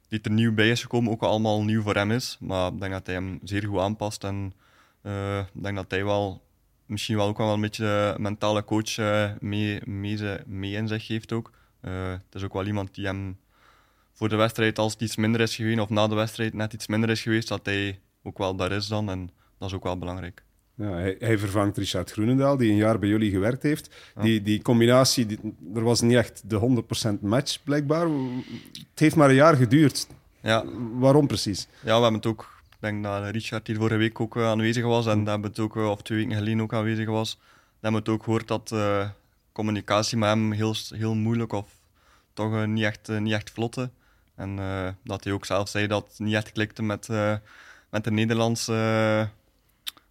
[0.08, 2.36] die er nieuw bij is gekomen, ook allemaal nieuw voor hem is.
[2.40, 4.24] Maar ik denk dat hij hem zeer goed aanpast.
[4.24, 4.52] En
[5.02, 6.42] uh, ik denk dat hij wel
[6.86, 8.96] misschien wel ook wel een beetje mentale coach
[9.40, 11.50] mee, mee, mee in zich geeft ook.
[11.80, 13.38] het is ook wel iemand die hem
[14.12, 16.86] voor de wedstrijd, als het iets minder is geweest, of na de wedstrijd net iets
[16.86, 19.10] minder is geweest, dat hij ook wel daar is dan.
[19.10, 20.45] En dat is ook wel belangrijk.
[20.76, 23.94] Ja, hij, hij, vervangt Richard Groenendaal, die een jaar bij jullie gewerkt heeft.
[24.20, 25.38] Die, die combinatie, die,
[25.74, 26.84] er was niet echt de
[27.18, 28.08] 100% match blijkbaar.
[28.90, 30.06] Het heeft maar een jaar geduurd.
[30.40, 30.64] Ja.
[30.92, 31.68] Waarom precies?
[31.80, 32.54] Ja, we hebben het ook.
[32.70, 35.58] Ik denk dat Richard hier vorige week ook uh, aanwezig was en dat hebben het
[35.58, 37.34] ook, uh, of twee weken geleden ook aanwezig was.
[37.34, 39.08] Dan hebben we het ook gehoord dat uh,
[39.52, 41.68] communicatie met hem heel, heel moeilijk of
[42.32, 43.90] toch niet, echt, niet echt vlotte.
[44.34, 44.56] En
[45.04, 47.08] dat hij ook zelf zei dat het niet echt klikte met,
[47.90, 49.28] met de Nederlandse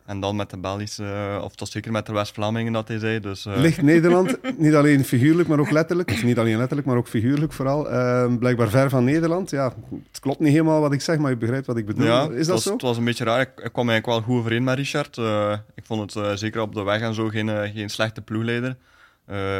[0.06, 3.20] en dan met de Belgische, of toch zeker met de West-Vlamingen dat hij zei.
[3.20, 3.58] Dus, uh...
[3.58, 7.54] Ligt Nederland niet alleen figuurlijk, maar ook letterlijk, of niet alleen letterlijk, maar ook figuurlijk
[7.54, 9.50] vooral, uh, blijkbaar ver van Nederland.
[9.50, 9.74] Ja,
[10.12, 12.06] het klopt niet helemaal wat ik zeg, maar je begrijpt wat ik bedoel.
[12.06, 12.74] Ja, Is dat was, zo?
[12.74, 13.42] Het was een beetje raar.
[13.42, 15.18] Ik, ik kwam eigenlijk wel goed overeen met Richard.
[15.18, 18.78] Uh, ik vond het zeker op de weg en zo geen, geen slechte ploegleider.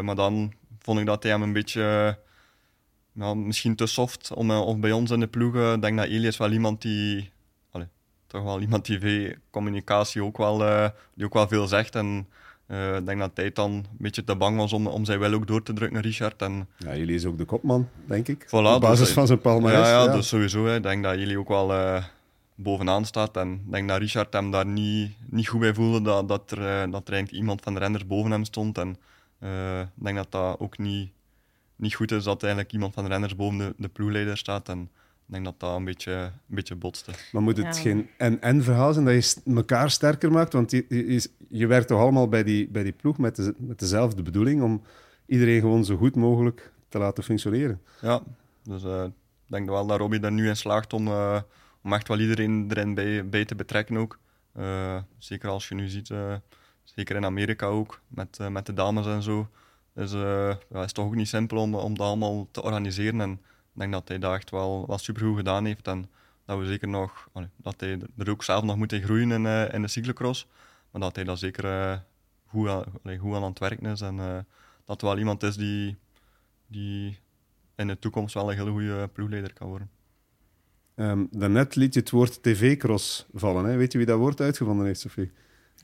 [0.02, 2.18] maar dan vond ik dat hij hem een beetje...
[3.12, 5.74] Nou, misschien te soft om, of bij ons in de ploeg.
[5.74, 7.32] Ik denk dat Elias wel iemand die
[8.36, 11.96] toch wel iemand die communicatie ook wel, uh, die ook wel veel zegt.
[11.96, 12.28] En
[12.68, 15.34] uh, ik denk dat hij dan een beetje te bang was om, om zijn wel
[15.34, 16.42] ook door te drukken, Richard.
[16.42, 18.46] En, ja, jullie is ook de kopman, denk ik.
[18.48, 19.88] Voilà, Op basis dus, van zijn palmarès.
[19.88, 20.68] Ja, ja, ja, dus sowieso.
[20.68, 22.04] Ik denk dat jullie ook wel uh,
[22.56, 23.38] bovenaan staat.
[23.38, 26.92] En ik denk dat Richard hem daar niet, niet goed bij voelde dat, dat, er,
[26.92, 28.78] dat er eigenlijk iemand van de renners boven hem stond.
[28.78, 28.90] En
[29.96, 31.12] ik denk dat dat ook niet,
[31.76, 34.70] niet goed is dat eigenlijk iemand van de renners boven de, de ploegleider staat.
[34.70, 34.90] En,
[35.28, 37.12] ik denk dat dat een beetje, een beetje botste.
[37.32, 40.54] Maar moet het geen en-en verhaal zijn dat je elkaar sterker maakt?
[40.54, 43.80] Want je, je, je, werkt toch allemaal bij die, bij die ploeg met, de, met
[43.80, 44.82] dezelfde bedoeling om
[45.26, 47.82] iedereen gewoon zo goed mogelijk te laten functioneren.
[48.02, 48.22] Ja,
[48.64, 49.12] dus uh, ik
[49.52, 51.42] denk wel dat Robbie er nu in slaagt om, uh,
[51.84, 54.20] om echt wel iedereen erin bij, bij te betrekken ook.
[54.58, 56.14] Uh, zeker als je nu ziet,
[56.84, 59.50] zeker in Amerika ook, met, met de dames en zo.
[59.94, 63.22] Dus ja, het is toch ook niet simpel om, om dat allemaal te organiseren.
[63.22, 63.40] En,
[63.76, 65.88] ik denk dat hij dat echt wel, wel supergoed gedaan heeft.
[65.88, 66.10] En
[66.46, 69.74] dat we zeker nog, dat hij er ook zelf nog moet in groeien in, uh,
[69.74, 70.48] in de cyclocross.
[70.92, 71.98] Maar dat hij dat zeker uh,
[72.46, 74.02] goed, aan, goed aan het werken is.
[74.02, 74.38] En uh,
[74.86, 75.98] dat wel iemand is die,
[76.68, 77.20] die
[77.76, 79.90] in de toekomst wel een hele goede ploegleider kan worden.
[80.96, 83.66] Um, daarnet liet je het woord tv-cross vallen.
[83.66, 83.76] Hè?
[83.76, 85.32] Weet je wie dat woord uitgevonden heeft, Sophie?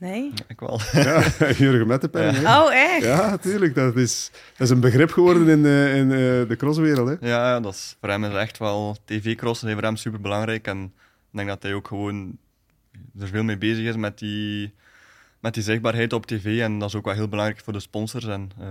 [0.02, 0.32] Nee?
[0.48, 0.80] Ik wel.
[0.92, 1.20] Ja,
[1.58, 2.58] Jurgen met de hè?
[2.58, 3.04] Oh, echt?
[3.04, 3.74] Ja, natuurlijk.
[3.74, 7.08] Dat is, dat is een begrip geworden in, de- in eh, de crosswereld.
[7.08, 7.28] Hè?
[7.28, 8.96] Ja, ja, dat is, voor hem is echt wel...
[9.04, 10.66] TV-crossen zijn voor hem super belangrijk.
[10.66, 10.90] En ik
[11.30, 12.38] denk dat hij ook gewoon
[13.20, 14.72] er veel mee bezig is met die,
[15.40, 16.60] met die zichtbaarheid op tv.
[16.60, 18.26] En dat is ook wel heel belangrijk voor de sponsors.
[18.26, 18.66] En uh,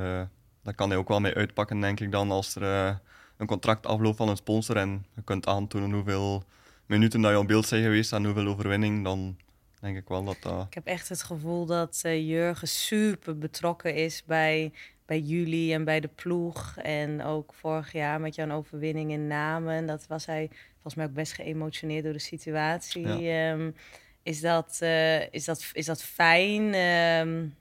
[0.63, 2.96] daar kan hij ook wel mee uitpakken, denk ik dan, als er uh,
[3.38, 4.76] een contract afloopt van een sponsor.
[4.78, 6.44] En je kunt aantonen hoeveel
[6.86, 9.04] minuten dat je op beeld zijn geweest en hoeveel overwinning.
[9.04, 9.36] Dan
[9.82, 10.65] denk ik wel dat dat...
[10.67, 14.72] Ik heb echt het gevoel dat uh, Jurgen super betrokken is bij,
[15.06, 16.78] bij jullie en bij de ploeg.
[16.78, 19.86] En ook vorig jaar met jouw overwinning in Namen.
[19.86, 23.08] Dat was hij volgens mij ook best geëmotioneerd door de situatie.
[23.08, 23.52] Ja.
[23.52, 23.76] Um,
[24.24, 27.56] is, dat, uh, is, dat, is dat fijn um,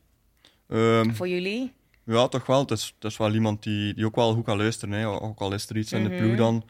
[0.69, 1.73] um, voor jullie?
[2.05, 2.61] Ja, toch wel.
[2.61, 4.95] Het is, het is wel iemand die, die ook wel goed kan luisteren.
[4.95, 5.07] Hè.
[5.09, 6.11] Ook al is er iets in Mhm.
[6.11, 6.65] de ploeg dan,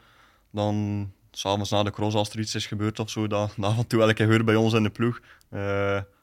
[0.51, 3.77] dan s'avonds na de cross, als er iets is gebeurd of zo, dat, dat af
[3.77, 5.21] en toe wel een keer bij ons in de ploeg,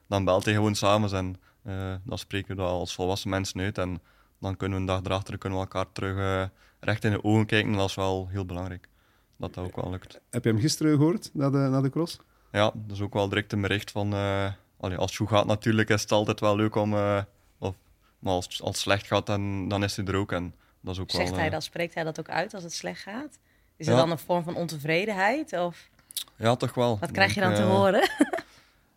[0.08, 1.36] dan belt hij gewoon s'avonds en
[1.66, 3.78] uh, dan spreken we dat als volwassen mensen uit.
[3.78, 4.00] En
[4.40, 6.44] dan kunnen we een dag erachter kunnen we elkaar terug uh,
[6.80, 7.72] recht in de ogen kijken.
[7.72, 8.88] Dat is wel heel belangrijk.
[9.36, 10.20] Dat dat ook wel lukt.
[10.30, 12.18] Heb je hem gisteren gehoord, na de, na de cross?
[12.52, 14.14] Ja, dat is ook wel direct een bericht van...
[14.14, 16.92] Uh, allee, als het goed gaat natuurlijk, is het altijd wel leuk om...
[16.94, 17.22] Uh,
[17.58, 17.74] of,
[18.18, 20.32] maar als, als het slecht gaat, dan, dan is hij er ook.
[20.32, 22.62] En dat is ook Zegt wel, hij uh, dat, spreekt hij dat ook uit als
[22.62, 23.38] het slecht gaat?
[23.76, 23.92] Is Ja.
[23.92, 25.52] er dan een vorm van ontevredenheid?
[25.52, 25.88] Of
[26.36, 26.98] Ja, toch wel.
[26.98, 28.10] wat krijg je dan te eh, horen?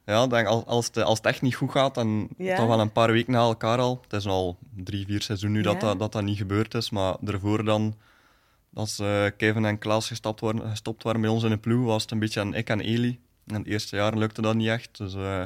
[0.05, 2.55] Ja, denk, als, als, het, als het echt niet goed gaat, dan Ja.
[2.55, 3.99] toch wel een paar weken na elkaar al.
[4.03, 5.79] Het is al drie, vier seizoenen nu dat, Ja.
[5.87, 6.89] dat, dat dat niet gebeurd is.
[6.89, 7.95] Maar daarvoor dan,
[8.73, 12.01] als eh, Kevin en Klaas gestapt waren, gestopt waren bij ons in de ploeg, was
[12.01, 13.19] het een beetje aan ik en Eli.
[13.47, 14.97] En het eerste jaar lukte dat niet echt.
[14.97, 15.43] Dus eh,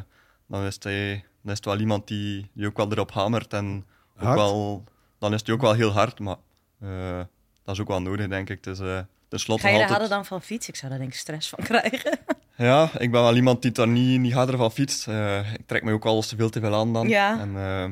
[0.47, 3.53] dan, is hij, dan is het wel iemand die, die ook wel erop hamert.
[3.53, 3.85] En
[4.17, 4.35] ook Hard?
[4.39, 4.83] wel,
[5.19, 6.37] dan is hij ook wel heel hard, maar
[6.79, 7.19] eh,
[7.63, 8.65] dat is ook wel nodig, denk ik.
[8.65, 9.99] Het is eh tenslotte Ga je daar altijd...
[10.01, 10.67] hadden dan van fiets?
[10.67, 12.19] Ik zou daar denk ik stress van krijgen.
[12.57, 15.07] Ja, ik ben wel iemand die daar niet, niet harder van fietst.
[15.07, 17.07] Eh, ik trek me ook alles te veel te veel aan dan.
[17.07, 17.39] Ja.
[17.39, 17.89] En, eh,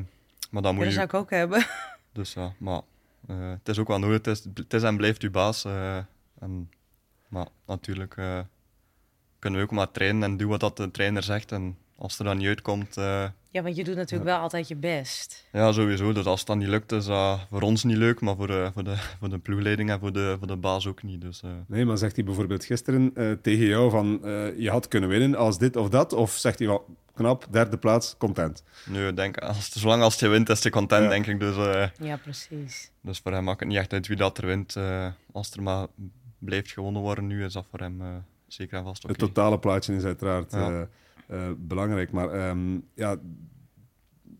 [0.50, 0.98] maar dan moet dat je...
[0.98, 1.66] zou ik ook hebben.
[2.12, 2.80] Dus ja, maar
[3.26, 4.16] eh, het is ook wel nodig.
[4.16, 5.64] Het is, het is en blijft uw baas.
[6.38, 6.70] en,
[7.28, 8.14] maar natuurlijk
[9.38, 11.52] kunnen we ook maar trainen en doen wat dat de trainer zegt.
[11.52, 14.76] En als er dan niet uitkomt, eh, Ja, want je doet natuurlijk wel altijd je
[14.76, 15.44] best.
[15.52, 16.12] ja, sowieso.
[16.12, 18.70] Dus als het dan niet lukt, is dat voor ons niet leuk, maar voor de,
[18.74, 21.20] voor de, voor de ploegleiding en voor de, voor de baas ook niet.
[21.20, 24.88] Dus, eh, Nee, maar zegt hij bijvoorbeeld gisteren eh, tegen jou van eh, je had
[24.88, 26.12] kunnen winnen als dit of dat?
[26.12, 28.62] Of zegt hij wel, knap, derde plaats, content?
[28.86, 31.08] nu, ik denk, als, zolang als hij wint, is hij content, Ja.
[31.08, 31.40] denk ik.
[31.40, 32.90] Dus, eh, Ja, precies.
[33.00, 34.76] Dus voor hem maakt het niet echt uit wie dat er wint.
[34.76, 35.86] Eh, als er maar
[36.38, 38.06] blijft gewonnen worden nu, is dat voor hem eh,
[38.46, 39.12] zeker en vast oké.
[39.12, 40.88] Het totale plaatje is uiteraard Ja.
[41.28, 42.10] Eh, belangrijk.
[42.12, 43.16] Maar ehm, ja,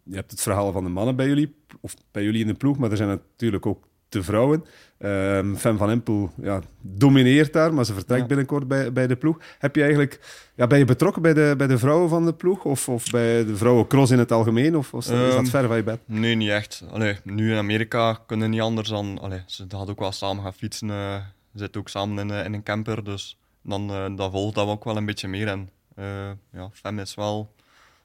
[0.05, 2.79] je hebt het verhaal van de mannen bij jullie, of bij jullie in de ploeg,
[2.79, 4.65] maar er zijn natuurlijk ook de vrouwen.
[4.99, 8.27] Ehm Fem van Empel ja, domineert daar, maar ze vertrekt Ja.
[8.27, 9.39] binnenkort bij, bij de ploeg.
[9.59, 10.21] Heb je eigenlijk,
[10.55, 12.65] ja, ben je betrokken bij de, bij de vrouwen van de ploeg?
[12.65, 14.77] Of, of bij de vrouwencross in het algemeen?
[14.77, 16.01] Of, of is dat Ehm, ver van je bed?
[16.05, 16.85] Nee, niet echt.
[16.91, 19.19] Allee, nu in Amerika kunnen niet anders dan...
[19.21, 20.91] Allee, ze hadden ook wel samen gaan fietsen.
[20.91, 21.15] eh,
[21.53, 24.69] ze zitten ook samen in, eh, in een camper, dus dan, eh, dan volgt dat
[24.69, 25.49] ook wel een beetje meer.
[25.49, 27.55] En eh, ja, Fem is wel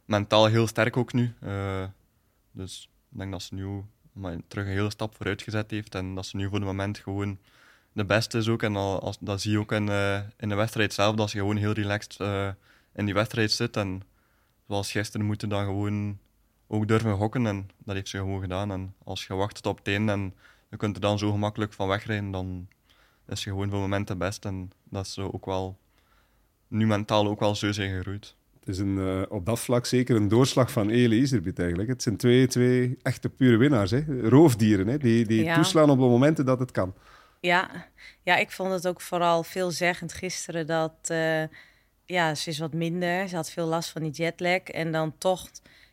[0.05, 1.33] mentaal heel sterk ook nu.
[1.39, 1.83] Eh,
[2.51, 6.15] dus ik denk dat ze nu maar terug een hele stap vooruit gezet heeft en
[6.15, 7.37] dat ze nu voor het moment gewoon
[7.91, 8.63] de beste is ook.
[8.63, 11.37] En al- als, dat zie je ook in, eh, in de wedstrijd zelf, dat ze
[11.37, 12.17] gewoon heel relaxed
[12.93, 13.77] in die wedstrijd zit.
[13.77, 14.01] En
[14.67, 16.19] zoals gisteren moeten dan gewoon
[16.67, 18.71] ook durven gokken en dat heeft ze gewoon gedaan.
[18.71, 20.35] En als je wacht op het einde en
[20.69, 22.67] je kunt er dan zo gemakkelijk van wegrijden, dan
[23.27, 24.47] is je gewoon voor het moment de beste.
[24.47, 25.77] En dat is ook wel
[26.69, 28.35] nu mentaal ook wel zo zijn gegroeid.
[28.59, 31.89] Het is een, eh, op dat vlak zeker een doorslag van Eli Iserbiet eigenlijk.
[31.89, 33.91] Het zijn twee, twee echte pure winnaars.
[33.91, 34.03] Hè?
[34.23, 34.97] Roofdieren, hè?
[34.97, 35.55] die, die Ja.
[35.55, 36.93] toeslaan op de momenten dat het kan.
[37.39, 37.69] Ja.
[38.23, 40.93] ja, ik vond het ook vooral veelzeggend gisteren dat...
[41.07, 41.43] eh,
[42.05, 43.27] ja, ze is wat minder.
[43.27, 44.59] Ze had veel last van die jetlag.
[44.61, 45.49] En dan toch...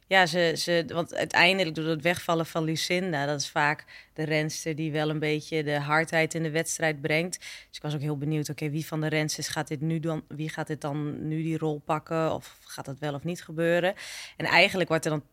[0.08, 3.26] Ja, ze, ze, want uiteindelijk door het wegvallen van Lucinda...
[3.26, 7.38] dat is vaak de renster die wel een beetje de hardheid in de wedstrijd brengt.
[7.38, 10.24] Dus ik was ook heel benieuwd, oké, wie van de rensters gaat dit nu dan...
[10.28, 12.34] wie gaat dit dan nu die rol pakken?
[12.34, 13.94] Of gaat dat wel of niet gebeuren?
[14.36, 15.24] En eigenlijk wordt er dan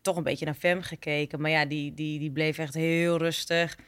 [0.00, 1.40] toch een beetje naar Fem gekeken.
[1.40, 3.78] Maar ja, die, die, die bleef echt heel rustig.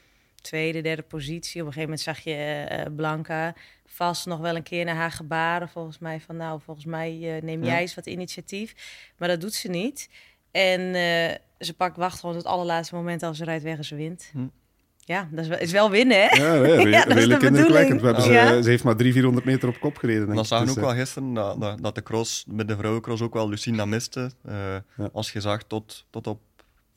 [0.41, 1.61] Tweede, derde positie.
[1.61, 3.55] Op een gegeven moment zag je eh, Blanca
[3.95, 5.69] vast nog wel een keer naar haar gebaren.
[5.69, 7.71] Volgens mij van, nou, volgens mij eh, neem Ja.
[7.71, 8.75] jij eens wat initiatief.
[9.17, 10.09] Maar dat doet ze niet.
[10.51, 13.95] En eh, ze pakt wacht gewoon het allerlaatste moment als ze rijdt weg en ze
[13.95, 14.29] wint.
[14.31, 14.47] Hm.
[14.99, 16.35] Ja, dat is wel, is wel winnen, hè?
[16.35, 17.99] Ja, nee, re- Ja, dat is de redelijk indrukwekkend.
[18.01, 18.55] We hebben ze, bedoeling.
[18.55, 18.61] Ja.
[18.63, 20.23] ze heeft maar 300, 400 meter op kop gereden.
[20.25, 22.75] denk Dat zagen we Dus, ook eh, wel gisteren, dat, dat, de cross, bij de
[22.77, 24.31] vrouwencross ook wel Lucinda miste.
[24.45, 24.55] Eh,
[24.97, 25.09] Ja.
[25.13, 26.39] Als je zag tot, tot op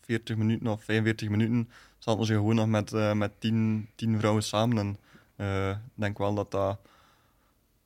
[0.05, 4.43] 40 minuten of 45 minuten, zaten ze gewoon nog met, eh, met 10, 10 vrouwen
[4.43, 4.79] samen.
[4.79, 5.08] En eh,
[5.39, 6.79] ik denk wel dat dat,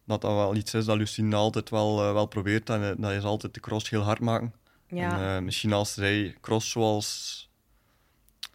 [0.04, 2.70] dat dat wel iets is dat Lucinda altijd wel, eh, wel probeert.
[2.70, 4.54] En, eh, dat is altijd de cross heel hard maken.
[4.92, 5.18] Ja.
[5.18, 7.50] En, eh, misschien als zij cross zoals,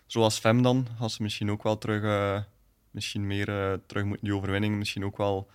[0.06, 2.44] zoals Fem dan, als ze misschien ook wel terug, eh,
[2.92, 5.50] misschien meer eh, terug moeten, die overwinning, misschien ook wel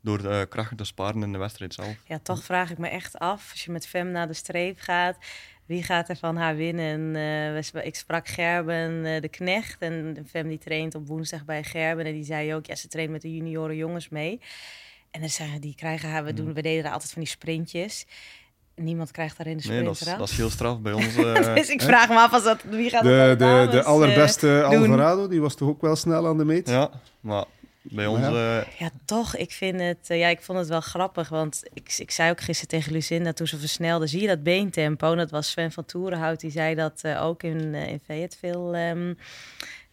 [0.00, 1.96] door de krachten te sparen in de wedstrijd zelf.
[2.04, 5.16] Ja, toch vraag ik me echt af, als je met Fem naar de streep gaat,
[5.70, 7.16] wie gaat er van haar winnen?
[7.16, 12.04] Eh, ik sprak Gerben eh, de Knecht en Fem die traint op woensdag bij Gerben
[12.04, 14.40] en die zei ook, ja, ze traint met de junioren jongens mee.
[15.10, 18.06] En dan zeggen die krijgen haar, we, doen, we deden er altijd van die sprintjes.
[18.74, 20.18] Niemand krijgt daar in de sprint Nee, dat is, eraf.
[20.18, 21.16] dat is heel straf bij ons.
[21.16, 24.62] eh, dus ik vraag me af als dat, wie gaat De, de, de eh, allerbeste?
[24.62, 26.68] Alvarado, die was toch ook wel snel aan de meet?
[26.68, 26.90] ja,
[27.20, 27.44] maar
[27.82, 28.20] bij ons...
[28.20, 28.60] ja.
[28.60, 29.36] eh, Ja, toch.
[29.36, 31.28] Ik vind het, eh, ja, ik vond het wel grappig.
[31.28, 34.06] Want ik, ik zei ook gisteren tegen Lucinda toen ze versnelde.
[34.06, 35.10] Zie je dat beentempo?
[35.12, 36.40] En dat was Sven van Toerenhout.
[36.40, 39.14] Die zei dat eh, ook in, eh, in Fayetteville ehm,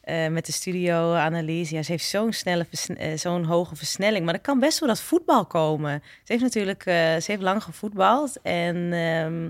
[0.01, 1.75] eh, met de studio-analyse.
[1.75, 4.25] Ja, ze heeft zo'n snelle, versne- zo'n hoge versnelling.
[4.25, 6.01] Maar dat kan best door dat voetbal komen.
[6.23, 8.41] Ze heeft natuurlijk, eh, ze heeft lang gevoetbald.
[8.41, 9.49] En ehm,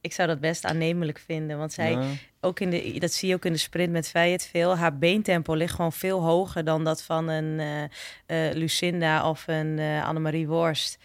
[0.00, 1.58] ik zou dat best aannemelijk vinden.
[1.58, 2.04] Want zij, ja.
[2.40, 4.74] ook in de, dat zie je ook in de sprint met Fayetteville.
[4.74, 9.78] Haar beentempo ligt gewoon veel hoger dan dat van een eh, eh, Lucinda of een
[9.78, 10.98] eh, Annemarie Worst.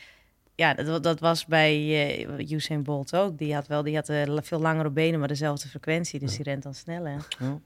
[0.55, 3.37] Ja, dat, dat was bij Usain Bolt ook.
[3.37, 4.11] Die had wel die had,
[4.45, 6.19] veel langere benen, maar dezelfde frequentie.
[6.19, 7.27] Dus die rent dan sneller.
[7.39, 7.59] ja.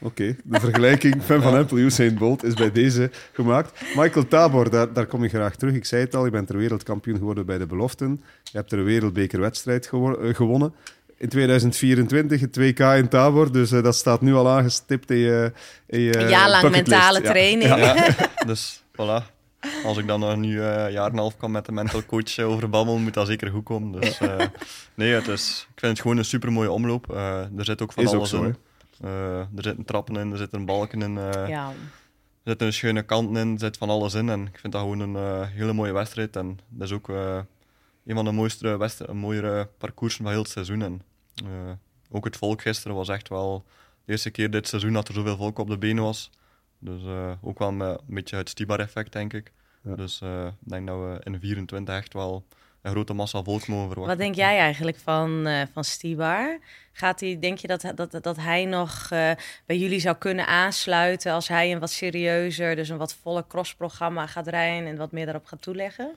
[0.00, 3.80] Oké, de vergelijking Fan van Empel, Usain Bolt is bij deze gemaakt.
[3.94, 5.74] Michael Tabor, daar, daar kom je graag terug.
[5.74, 8.22] Ik zei het al, je bent er wereldkampioen geworden bij de beloften.
[8.42, 10.74] Je hebt er een wereldbekerwedstrijd eh, gewonnen.
[11.16, 15.52] In 2024 het 2K in Tabor, dus eh, dat staat nu al aangestipt in je,
[15.86, 17.30] in je Een jaar lang mentale Ja.
[17.30, 17.76] training.
[17.76, 18.06] Ja,
[18.46, 19.30] dus voilà.
[19.84, 22.04] Als ik dan nog nu eh, een jaar en een half kan met de mental
[22.06, 24.00] coach eh, over babbelen, moet dat zeker goed komen.
[24.00, 24.36] Dus eh,
[24.94, 27.12] nee, het is, ik vind het gewoon een super mooie omloop.
[27.12, 28.56] Eh, er zit ook van Is ook alles zo, in.
[29.02, 31.68] Eh, er zitten trappen in, er zitten balken in, eh, Ja.
[31.68, 31.74] er
[32.44, 34.28] zitten schöne kanten in, er zit van alles in.
[34.28, 36.36] En ik vind dat gewoon een eh, hele mooie wedstrijd.
[36.36, 37.40] En dat is ook eh,
[38.06, 40.82] een van de mooiste wedstrijden, mooiere parcoursen van heel het seizoen.
[40.82, 41.02] En,
[41.44, 41.72] eh,
[42.10, 43.64] ook het volk gisteren was echt wel
[44.04, 46.30] de eerste keer dit seizoen dat er zoveel volk op de benen was.
[46.78, 49.52] Dus eh, ook wel met een beetje het Stibar-effect, denk ik.
[49.82, 49.94] Ja.
[49.94, 52.44] Dus eh, ik denk dat we in 24 echt wel
[52.82, 54.16] een grote massa volk mogen verwachten.
[54.16, 56.58] Wat denk jij eigenlijk van, eh van Stibar?
[56.92, 59.30] Gaat hij, denk je dat, dat, dat hij nog eh,
[59.66, 64.26] bij jullie zou kunnen aansluiten als hij een wat serieuzer, dus een wat volle crossprogramma
[64.26, 66.10] gaat rijden en wat meer daarop gaat toeleggen?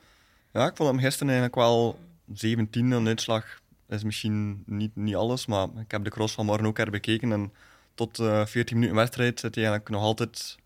[0.52, 2.00] Ja, ik vond hem gisteren eigenlijk wel
[2.34, 3.62] 17 een uitslag.
[3.90, 7.32] is misschien niet, niet alles, maar ik heb de cross van morgen ook herbekeken.
[7.32, 7.54] En
[7.94, 10.58] tot eh 14 minuten wedstrijd zit hij eigenlijk nog altijd,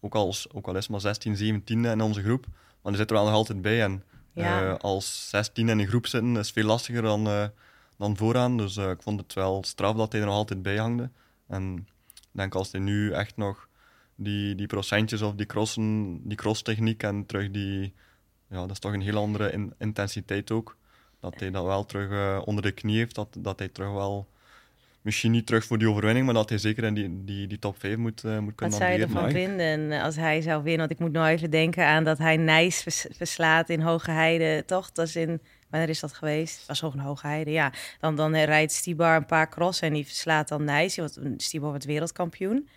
[0.00, 2.46] ook al, ook al is maar 16, 17 in onze groep,
[2.82, 3.82] maar hij zit er wel nog altijd bij.
[3.82, 4.02] En
[4.34, 7.46] Eh, als 16 in een groep zitten is veel lastiger dan, eh,
[7.98, 8.56] dan vooraan.
[8.56, 11.10] Dus eh, ik vond het wel straf dat hij er nog altijd bij hangde.
[11.46, 11.76] En
[12.14, 13.68] ik denk als hij nu echt nog
[14.14, 17.94] die, die procentjes of die crossen, die crosstechniek en terug die
[18.48, 20.76] ja, dat is toch een heel andere in- intensiteit ook.
[21.20, 24.28] Dat hij dat wel terug onder de knie heeft, dat, dat hij terug wel,
[25.04, 27.78] misschien niet terug voor die overwinning, maar dat hij zeker in die, die, die top
[27.78, 30.78] 5 moet, eh, moet Wat kunnen zou je ervan vinden eh, als hij zou winnen?
[30.78, 34.62] Want ik moet nou even denken aan dat hij Nijs vers- verslaat in Hoge Heide,
[34.66, 34.92] toch?
[34.92, 35.40] Dat is in,
[35.70, 36.66] wanneer is dat geweest?
[36.66, 37.72] Was ook een Hoge Heide, ja.
[38.00, 40.96] Dan, dan rijdt Stibar een paar crossen en die verslaat dan Nijs.
[40.96, 42.68] Want Stibar wordt wereldkampioen.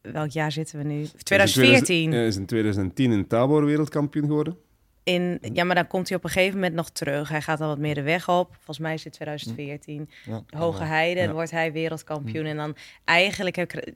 [0.00, 1.06] Welk jaar zitten we nu?
[1.22, 2.12] 2014.
[2.12, 4.56] Hij is in 2010 in Tabor wereldkampioen geworden.
[5.02, 7.28] In, ja, maar dan komt hij op een gegeven moment nog terug.
[7.28, 8.54] Hij gaat al wat meer de weg op.
[8.54, 10.10] Volgens mij is het 2014.
[10.24, 10.82] Ja, Hoge.
[10.82, 11.26] Heide, Ja.
[11.26, 12.44] dan wordt hij wereldkampioen.
[12.44, 13.92] En dan eigenlijk heb ik,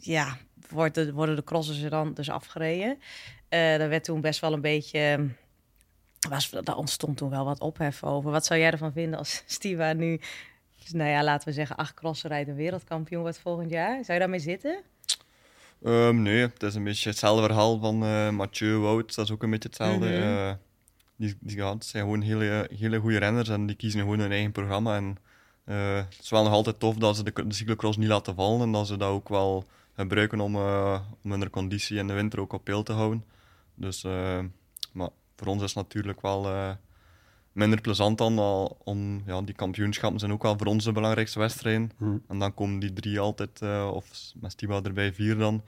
[0.00, 0.36] ja,
[0.68, 2.98] wordt de, worden de crossers er dan dus afgereden.
[3.48, 5.28] Eh daar werd toen best wel een beetje...
[6.28, 8.30] Was, daar ontstond toen wel wat ophef over.
[8.30, 10.20] Wat zou jij ervan vinden als Stiva nu...
[10.82, 13.92] Dus, nou ja, laten we zeggen, acht crossen rijdt en wereldkampioen wordt volgend jaar.
[14.04, 14.82] Zou je daarmee zitten?
[15.82, 19.14] Ehm, nee, het is een beetje hetzelfde verhaal van eh Mathieu Wout.
[19.14, 20.06] Dat is ook een beetje hetzelfde.
[20.06, 20.22] Mhm.
[20.22, 20.52] Eh,
[21.16, 24.30] die, die ja, het zijn gewoon hele, hele goede renners en die kiezen gewoon hun
[24.30, 24.96] eigen programma.
[24.96, 25.16] En,
[25.64, 28.60] eh, het is wel nog altijd tof dat ze de, de cyclocross niet laten vallen
[28.60, 29.64] en dat ze dat ook wel
[29.94, 30.56] gebruiken om,
[31.22, 33.24] om hun conditie in de winter ook op peil te houden.
[33.74, 34.02] Dus,
[34.92, 36.42] maar voor ons is het natuurlijk wel
[37.56, 41.38] minder plezant dan al, om ja, die kampioenschappen zijn ook wel voor ons de belangrijkste
[41.38, 41.90] wedstrijden.
[41.98, 42.16] Hm.
[42.28, 45.62] En dan komen die drie altijd, eh, of met Stiba erbij vier dan,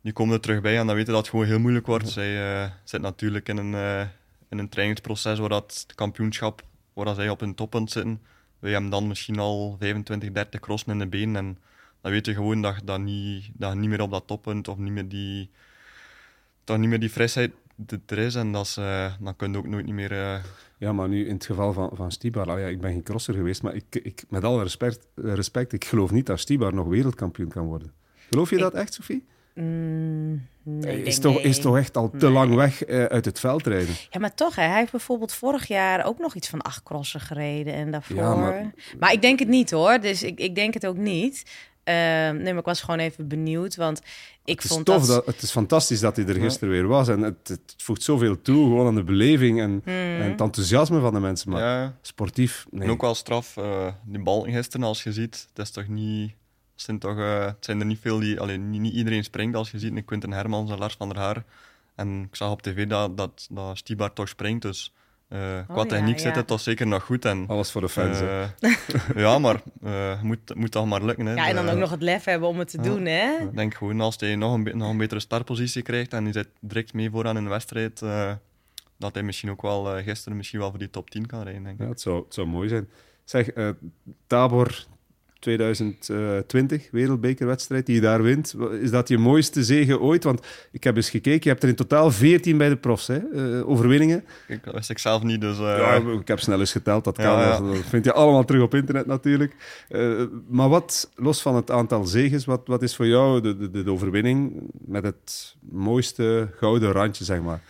[0.00, 2.08] die komen er terug bij en dan weten dat het gewoon heel moeilijk wordt.
[2.08, 4.06] Zij eh zit natuurlijk in een, eh,
[4.48, 8.22] in een trainingsproces waar dat het kampioenschap, waar dat zij op hun toppunt zitten.
[8.58, 11.58] Wij hebben dan misschien al 25, 30 crossen in de benen en
[12.00, 14.68] dan weet je gewoon dat je, dat niet, dat je niet meer op dat toppunt
[14.68, 15.50] of niet meer die,
[16.64, 17.52] dat niet meer die frisheid
[18.06, 20.12] er is en dat is, eh, dan kun je ook nooit niet meer...
[20.12, 20.34] eh,
[20.78, 23.62] Ja, maar nu in het geval van, van Stibar, ja, ik ben geen crosser geweest,
[23.62, 27.66] maar ik, ik, met alle respect, respect, ik geloof niet dat Stibar nog wereldkampioen kan
[27.66, 27.92] worden.
[28.30, 29.24] Geloof je Ik- dat echt, Sophie?
[29.54, 31.50] Mm, nee, ik is, denk toch, nee.
[31.50, 32.30] is toch echt al te Nee.
[32.34, 33.94] lang weg eh, uit het veldrijden.
[34.10, 37.20] Ja, maar toch, hè, hij heeft bijvoorbeeld vorig jaar ook nog iets van acht crossen
[37.20, 38.16] gereden en daarvoor.
[38.16, 38.70] Ja, maar...
[38.98, 41.44] maar- ik denk het niet hoor, dus ik, ik denk het ook niet.
[41.88, 43.98] Ehm, nee, maar ik was gewoon even benieuwd, want
[44.44, 45.06] ik Het is vond tof, dat...
[45.06, 47.08] dat, het is fantastisch dat hij er gisteren weer was.
[47.08, 49.94] En het, het voegt zoveel toe, gewoon aan de beleving en, Hmm.
[49.94, 51.50] en het enthousiasme van de mensen.
[51.50, 52.82] Maar Ja, sportief, nee.
[52.82, 56.30] En ook wel straf, eh, die bal gisteren, als je ziet, het is toch niet...
[56.72, 58.40] Het zijn, toch, eh, het zijn er niet veel die...
[58.40, 59.96] Alleen niet, niet iedereen springt, als je ziet.
[59.96, 61.44] een Quinten Hermans en Lars van der Haar.
[61.94, 64.92] En ik zag op tv dat, dat, dat Stibar toch springt, dus...
[65.28, 66.22] eh qua ja, techniek ja.
[66.22, 67.24] zit het toch zeker nog goed.
[67.24, 68.18] En, Alles voor de fans.
[68.18, 68.42] hè.
[68.42, 68.70] eh,
[69.24, 71.26] ja, maar eh, het moet, moet toch maar lukken.
[71.26, 71.34] Hè.
[71.34, 73.36] Ja, en dan Eh, ook nog het lef hebben om het te doen, hè?
[73.40, 76.48] Ik denk gewoon als hij nog een, nog een betere startpositie krijgt en hij zit
[76.60, 78.32] direct mee vooraan in de wedstrijd, eh,
[78.96, 81.62] dat hij misschien ook wel eh, gisteren misschien wel voor die top 10 kan rijden.
[81.62, 81.82] Denk ik.
[81.84, 82.88] Ja, het, zou, het zou mooi zijn.
[83.24, 83.68] Zeg, eh,
[84.26, 84.84] Tabor
[85.38, 88.54] 2020, wereldbekerwedstrijd, die je daar wint.
[88.80, 90.24] Is dat je mooiste zege ooit?
[90.24, 93.16] Want ik heb eens gekeken, je hebt er in totaal 14 bij de profs, hè?
[93.18, 94.24] eh, overwinningen.
[94.48, 95.58] Ik, wist ik zelf niet, dus...
[95.58, 97.24] eh, Ja, ik heb snel eens geteld, dat kan.
[97.24, 97.60] Ja, ja.
[97.60, 99.54] Dat vind je allemaal terug op internet natuurlijk.
[99.88, 103.82] Eh, maar wat, los van het aantal zegens, wat, wat is voor jou de, de,
[103.82, 104.52] de overwinning
[104.86, 107.60] met het mooiste gouden randje, zeg maar?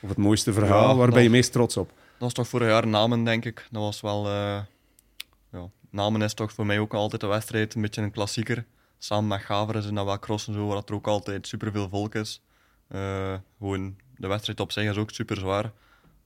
[0.00, 1.88] Of het mooiste verhaal, Ja, waar ben je meest trots op?
[1.88, 3.66] Dat was toch vorig jaar Namen, denk ik.
[3.70, 4.26] Dat was wel...
[5.96, 8.66] Namen is toch voor mij ook altijd een wedstrijd, een beetje een klassieker.
[8.98, 12.42] Samen met Gaveren en dat wel crossen zo, waar er ook altijd superveel volk is.
[12.88, 15.72] Eh, gewoon, de wedstrijd op zich is ook super zwaar.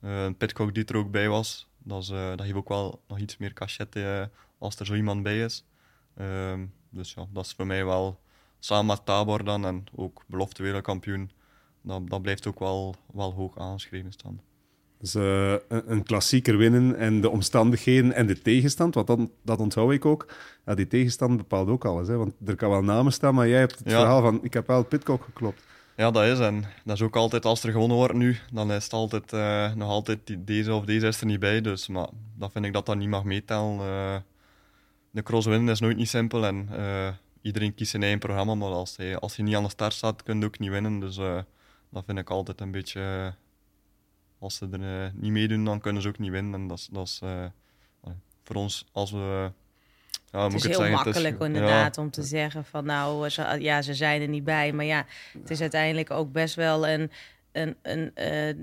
[0.01, 3.19] Eh, pitcock die er ook bij was, dat, is, eh, dat geeft ook wel nog
[3.19, 3.97] iets meer cachet
[4.57, 5.65] als er zo iemand bij is.
[6.15, 8.19] Ehm, dus ja, dat is voor mij wel,
[8.59, 11.31] samen met Tabor dan en ook belofte wereldkampioen,
[11.81, 14.41] dat, dat blijft ook wel, wel hoog aangeschreven staan.
[15.01, 19.59] Dus eh, een, een klassieker winnen en de omstandigheden en de tegenstand, want dan, dat
[19.59, 20.25] onthoud ik ook.
[20.65, 22.15] Ja, die tegenstand bepaalt ook alles, hè?
[22.17, 23.99] want er kan wel namen staan, maar jij hebt het Ja.
[23.99, 25.63] verhaal van ik heb wel Pitcock geklopt.
[25.95, 26.39] Ja, dat is.
[26.39, 29.73] En dat is ook altijd, als er gewonnen wordt nu, dan is het altijd, eh,
[29.73, 31.61] nog altijd die, deze of deze is er niet bij.
[31.61, 33.79] Dus maar dat vind ik dat dat niet mag meetellen.
[33.79, 34.15] Eh,
[35.11, 36.69] de cross winnen is nooit niet simpel en
[37.41, 38.55] iedereen kiest zijn eigen programma.
[38.55, 40.99] Maar als hij, als hij niet aan de start staat, kun je ook niet winnen.
[40.99, 41.15] Dus
[41.89, 43.33] dat vind ik altijd een beetje...
[44.41, 46.53] eh, als ze er eh, niet meedoen, dan kunnen ze ook niet winnen.
[46.53, 47.45] En dat is, dat is eh,
[48.43, 49.51] voor ons, als we...
[50.31, 53.57] Ja, Het moet is ik heel zeggen, makkelijk inderdaad om te zeggen van nou, ze,
[53.59, 54.71] ja, ze zijn er niet bij.
[54.73, 55.05] Maar ja,
[55.39, 57.11] het is uiteindelijk ook best wel een,
[57.51, 58.55] een, een eh,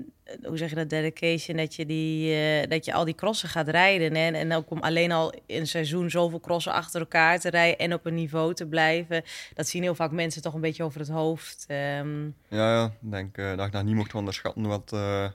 [0.43, 3.67] hoe zeg je dat, dedication, dat je, die, eh, dat je al die crossen gaat
[3.67, 4.15] rijden.
[4.15, 4.31] Hè?
[4.31, 7.93] En ook om alleen al in een seizoen zoveel crossen achter elkaar te rijden en
[7.93, 9.23] op een niveau te blijven.
[9.53, 11.65] Dat zien heel vaak mensen toch een beetje over het hoofd.
[11.67, 12.85] Ehm, Ja, ja.
[12.85, 14.67] ik denk eh, dat je dat niet mocht onderschatten.
[14.67, 15.29] Wat, eh,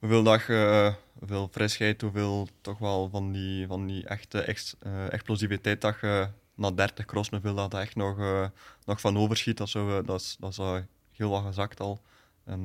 [0.00, 5.12] hoeveel, je, eh, hoeveel frisheid, hoeveel toch wel van die, van die echte ex, eh,
[5.12, 8.44] explosiviteit dat je na 30 crossen, hoeveel dat echt nog, eh,
[8.84, 9.56] nog van overschiet.
[9.56, 10.80] Dat, eh, dat, is, dat is al
[11.12, 12.00] heel wat gezakt al.
[12.44, 12.62] En,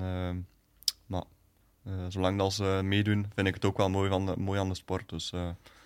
[1.06, 1.24] maar
[2.10, 4.76] zolang dat ze meedoen, vind ik het ook wel mooi, van de- mooi aan de
[4.76, 5.10] sport.
[5.10, 5.34] Dus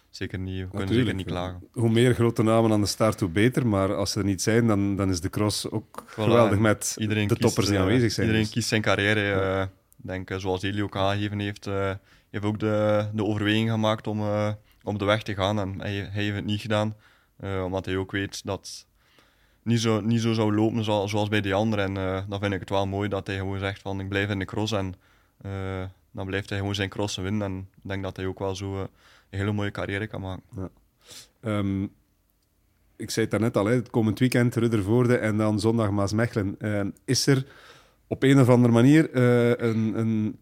[0.10, 1.68] zeker niet, we kunnen zeker niet klagen.
[1.72, 3.68] Hoe meer grote namen aan de start, hoe beter.
[3.68, 7.26] Maar als ze er niet zijn, dan, dan is de cross ook geweldig met de
[7.26, 8.26] kiest, toppers die aanwezig zijn.
[8.26, 9.70] Iedereen Dus- kiest zijn carrière.
[10.02, 11.94] Denk, eh, zoals Eli ook aangegeven heeft, eh
[12.30, 14.52] heeft ook de, de overweging gemaakt om, eh,
[14.84, 15.60] om de weg te gaan.
[15.60, 16.96] En hij, heeft het niet gedaan,
[17.40, 18.86] omdat hij ook weet dat
[19.64, 21.86] niet zo, niet zo zou lopen zoals, bij die anderen.
[21.98, 24.40] En dan vind ik het wel mooi dat hij gewoon zegt van ik blijf in
[24.40, 24.72] de cross.
[24.72, 24.96] En
[26.12, 27.52] dan blijft hij gewoon zijn crossen winnen.
[27.52, 28.90] En ik denk dat hij ook wel zo een
[29.30, 30.72] hele mooie carrière kan maken.
[31.42, 31.84] Ehm,
[32.96, 36.56] ik zei het daarnet al, hè, het komend weekend Ruddervoorde en dan zondag Maasmechelen.
[36.60, 37.46] Ehm, is er
[38.10, 40.40] op een of andere manier eh, een, een,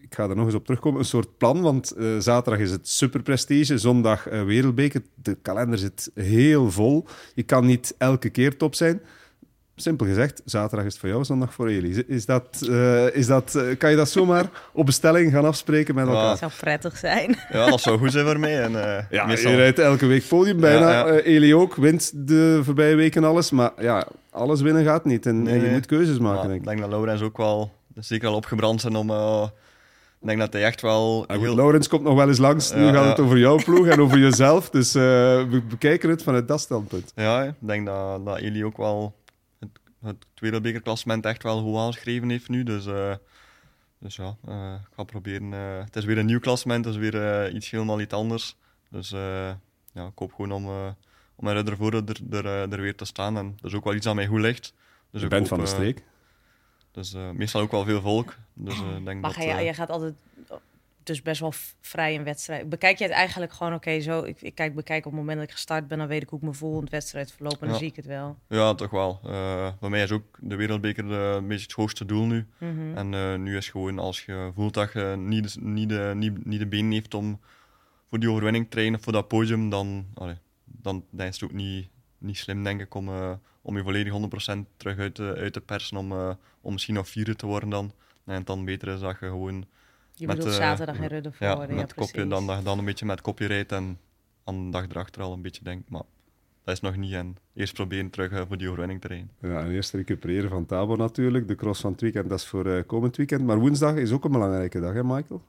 [0.00, 1.60] ik ga er nog eens op terugkomen, een soort plan?
[1.60, 5.02] Want eh, zaterdag is het superprestige, zondag eh, wereldbeker.
[5.14, 7.04] De kalender zit heel vol.
[7.34, 9.00] Je kan niet elke keer top zijn.
[9.76, 12.04] Simpel gezegd, zaterdag is het voor jou, zondag voor Eli.
[12.06, 16.06] Is, dat, eh, is dat, eh, kan je dat zomaar op bestelling gaan afspreken met
[16.06, 16.10] Ja.
[16.12, 16.28] elkaar?
[16.28, 17.36] dat zou prettig zijn.
[17.52, 18.60] Ja, dat zou goed zijn voor mij.
[18.62, 20.90] En, eh, Ja, meestal- je rijdt elke week podium bijna.
[20.90, 21.12] Ja, ja.
[21.12, 23.50] Eh, Eli ook, wint de voorbije weken alles.
[23.50, 25.26] Maar ja, alles winnen gaat niet.
[25.26, 25.72] En, Nee, en je nee.
[25.72, 26.66] moet keuzes maken, denk ik ik.
[26.66, 29.10] denk dat Laurens ook wel zeker al opgebrand zijn om.
[29.10, 29.46] eh,
[30.20, 31.24] ik denk dat hij echt wel.
[31.28, 32.74] Ja, goed, heel- Laurens komt nog wel eens langs.
[32.74, 33.08] nu Ja, gaat ja.
[33.08, 34.70] het over jouw ploeg en over jezelf.
[34.70, 35.02] Dus eh,
[35.50, 37.12] we bekijken het vanuit dat standpunt.
[37.14, 39.14] Ja, ik denk dat, dat Eli ook wel
[40.04, 42.62] het, wereldbekerklassement echt wel goed aangeschreven heeft nu.
[42.62, 43.14] Dus, eh,
[43.98, 45.52] dus ja, eh, ik ga proberen.
[45.52, 48.56] eh, het is weer een nieuw klassement, het is weer eh, iets helemaal iets anders.
[48.90, 49.50] Dus eh,
[49.92, 50.88] ja, ik hoop gewoon om, eh
[51.36, 53.36] om er ervoor er, er, er weer te staan.
[53.36, 54.74] En dat is ook wel iets aan mij goed ligt.
[55.10, 56.04] Dus Je ik bent hoop, van de streek.
[56.90, 58.36] Dus eh, meestal ook wel veel volk.
[58.52, 60.14] Dus eh, ik denk Maar dat, ga je, je gaat altijd
[61.06, 62.68] dus best wel vrij een wedstrijd.
[62.68, 64.22] Bekijk je het eigenlijk gewoon, oké, zo.
[64.22, 66.38] Ik, ik kijk, bekijk op het moment dat ik gestart ben, dan weet ik hoe
[66.38, 67.62] ik me voel in het wedstrijdverloop.
[67.62, 68.38] En dan zie ik het wel.
[68.48, 69.20] Ja, toch wel.
[69.24, 72.46] Eh bij mij is ook de wereldbeker de, een beetje het hoogste doel nu.
[72.58, 72.96] Mhm.
[72.96, 76.44] En eh, nu is gewoon als je voelt dat je niet, de- niet, de, niet,
[76.44, 77.40] niet de benen heeft om
[78.08, 81.56] voor die overwinning te trainen, voor dat podium, dan, allee, dan, dan is het ook
[81.56, 81.88] niet,
[82.18, 83.32] niet slim, denk ik, om, eh,
[83.62, 86.12] om je volledig 100% terug uit te, uit te persen om,
[86.60, 87.92] om misschien nog vierde te worden dan.
[88.24, 89.66] En het dan beter is dat je gewoon
[90.16, 91.74] Je met, bedoelt eh, zaterdag in Ruddervoorde.
[91.74, 92.28] ja, kopje, precies.
[92.28, 93.98] dan, dan een beetje met kopje rijdt en
[94.44, 96.02] aan de dag erachter al een beetje denkt, maar
[96.64, 97.12] dat is nog niet.
[97.12, 99.30] En eerst proberen terug eh, voor die overwinning te rijden.
[99.40, 101.48] Ja, en eerst recupereren van Tabo natuurlijk.
[101.48, 103.44] De cross van het weekend, dat is voor eh, komend weekend.
[103.46, 105.42] Maar woensdag is ook een belangrijke dag, hè Michael?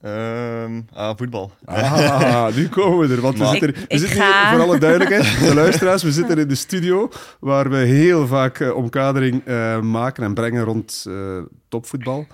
[0.00, 1.52] Ehm, ah, voetbal.
[1.64, 3.20] Ah, nu komen we er.
[3.20, 6.38] Want we Maar- zitten, we ik zitten hier, voor alle duidelijkheid, de luisteraars, we zitten
[6.38, 7.08] in de studio
[7.40, 11.38] waar we heel vaak omkadering eh, maken en brengen rond eh,
[11.68, 12.26] topvoetbal.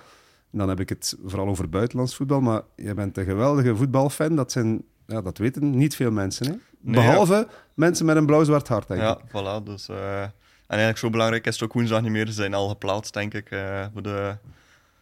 [0.57, 4.36] Dan heb ik het vooral over buitenlands voetbal, maar jij bent een geweldige voetbalfan.
[4.36, 6.46] Dat, zijn, ja, dat weten niet veel mensen.
[6.46, 6.52] Hè?
[6.80, 9.28] Nee, Behalve mensen met een blauw-zwart hart, denk Ja, ik.
[9.28, 9.62] voilà.
[9.64, 10.32] Dus, eh, en
[10.66, 12.26] eigenlijk zo belangrijk is het ook woensdag niet meer.
[12.26, 14.36] Ze zijn al geplaatst, denk ik, eh, voor de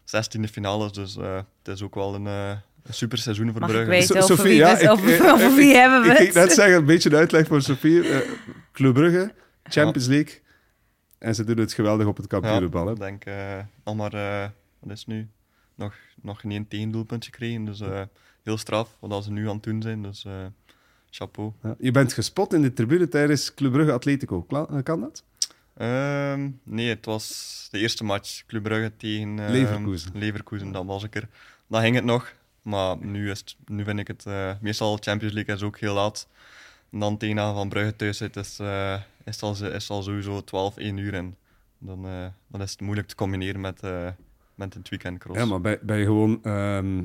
[0.05, 0.92] 16e finales.
[0.92, 2.48] Dus eh, het is ook wel een, eh,
[2.82, 3.90] een super seizoen voor Mag ik Brugge.
[3.90, 6.12] weten So- over Sophie, wie, ja, het- ik- over, over ik- wie hebben we Ik
[6.12, 6.20] het?
[6.22, 8.02] ging net zeggen, een beetje een uitleg voor Sophie.
[8.72, 9.32] Club Brugge,
[9.62, 10.42] Champions League.
[11.18, 12.86] En ze doen het geweldig op het kampioenenbal.
[12.86, 12.92] hè.
[12.92, 13.34] Ik denk eh
[13.84, 14.48] nog maar, eh,
[14.80, 15.28] wat is het nu?
[15.75, 17.64] Nog, nog geen één tegendoelpunt gekregen.
[17.64, 18.03] Dus eh,
[18.43, 20.03] heel straf wat ze nu aan het doen zijn.
[20.03, 20.47] Dus eh,
[21.11, 21.53] chapeau.
[21.62, 21.75] Ja.
[21.79, 24.43] Je bent gespot in de tribune tijdens Club Brugge Atletico.
[24.43, 25.25] Kla- eh, Kan dat?
[25.77, 28.47] Ehm, nee, het was de eerste match.
[28.47, 30.11] Club Brugge tegen ehm, Leverkusen.
[30.14, 31.29] Leverkusen, dat was ik er.
[31.66, 32.33] Dan ging het nog.
[32.62, 34.25] Maar nu, is het, nu vind ik het...
[34.61, 36.29] meestal Champions League is ook heel laat.
[36.91, 38.59] En dan tegen van Brugge thuis zit, is,
[39.25, 41.14] is, het al, is al sowieso 12, 1 uur.
[41.14, 41.37] En
[41.79, 42.03] dan,
[42.47, 43.81] dan is het moeilijk te combineren met,
[44.55, 45.38] met het weekendcross.
[45.38, 47.02] Ja, maar ben, ben je gewoon ehm,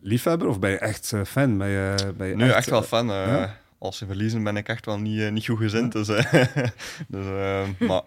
[0.00, 1.58] liefhebber of ben je echt eh, fan?
[1.58, 3.10] Ben je, ben je Nu echt wel eh, fan.
[3.10, 3.56] eh, ja?
[3.78, 5.92] Als ze verliezen ben ik echt wel niet, niet goed gezind.
[5.92, 8.02] Dus, dus, eh, maar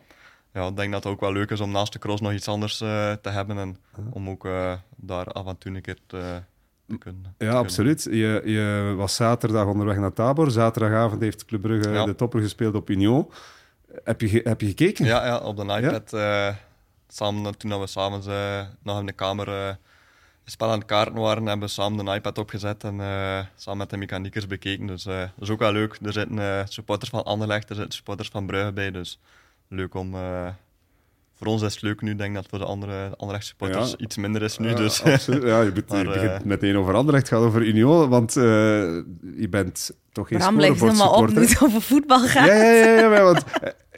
[0.54, 2.48] ja, ik denk dat het ook wel leuk is om naast de cross nog iets
[2.48, 3.58] anders te hebben.
[3.58, 3.78] En
[4.10, 4.48] om ook
[4.96, 6.42] daar af en toe een keer te,
[7.00, 7.36] kunnen.
[7.38, 8.04] Ja, absoluut.
[8.04, 10.52] Je, je was zaterdag onderweg naar Tabor.
[10.52, 12.06] Zaterdagavond heeft Club Brugge Ja.
[12.06, 13.32] de topper gespeeld op Union.
[14.04, 15.06] Heb je, heb je gekeken?
[15.06, 16.14] Ja, ja, op de iPad.
[17.14, 19.68] Samen, toen we s'avonds uh, nog in de kamer eh,
[20.44, 23.78] een spel aan het kaarten waren, hebben we samen de iPad opgezet en eh, samen
[23.80, 24.88] met de mechaniekers bekeken.
[24.88, 25.98] Dus eh, dat is ook wel leuk.
[26.04, 28.92] Er zitten eh, supporters van Anderlecht, er zitten supporters van Brugge bij.
[28.92, 29.20] Dus
[29.68, 30.16] leuk om...
[30.16, 30.48] eh,
[31.36, 32.12] voor ons is het leuk nu.
[32.12, 33.98] Ik denk dat voor de andere Anderlecht supporters Ja.
[33.98, 34.70] iets minder is nu.
[34.70, 35.04] Ja, dus.
[35.04, 35.44] absoluut.
[35.44, 38.44] Ja, je, bent, je Maar, begint meteen over Anderlecht, het gaat over Union, want eh,
[38.44, 42.48] je bent toch geen Bram legt helemaal op nu het over voetbal gaat.
[42.48, 43.44] Ja, ja, ja, ja, want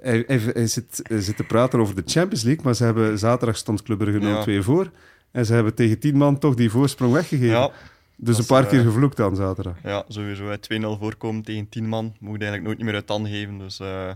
[0.00, 3.56] hij, hij, hij zit, zit te praten over de Champions League, maar ze hebben zaterdag
[3.56, 4.90] stond Club Brugge 0-2 voor
[5.30, 7.56] en ze hebben tegen 10 man toch die voorsprong weggegeven.
[7.56, 7.70] ja,
[8.16, 9.76] dus een paar eh, keer gevloekt dan zaterdag.
[9.82, 10.48] ja, sowieso.
[10.48, 10.56] hè.
[10.56, 12.04] 2-0 voorkomen tegen 10 man.
[12.04, 13.58] Moet je eigenlijk nooit niet meer uit handen geven.
[13.58, 14.10] Dus eh,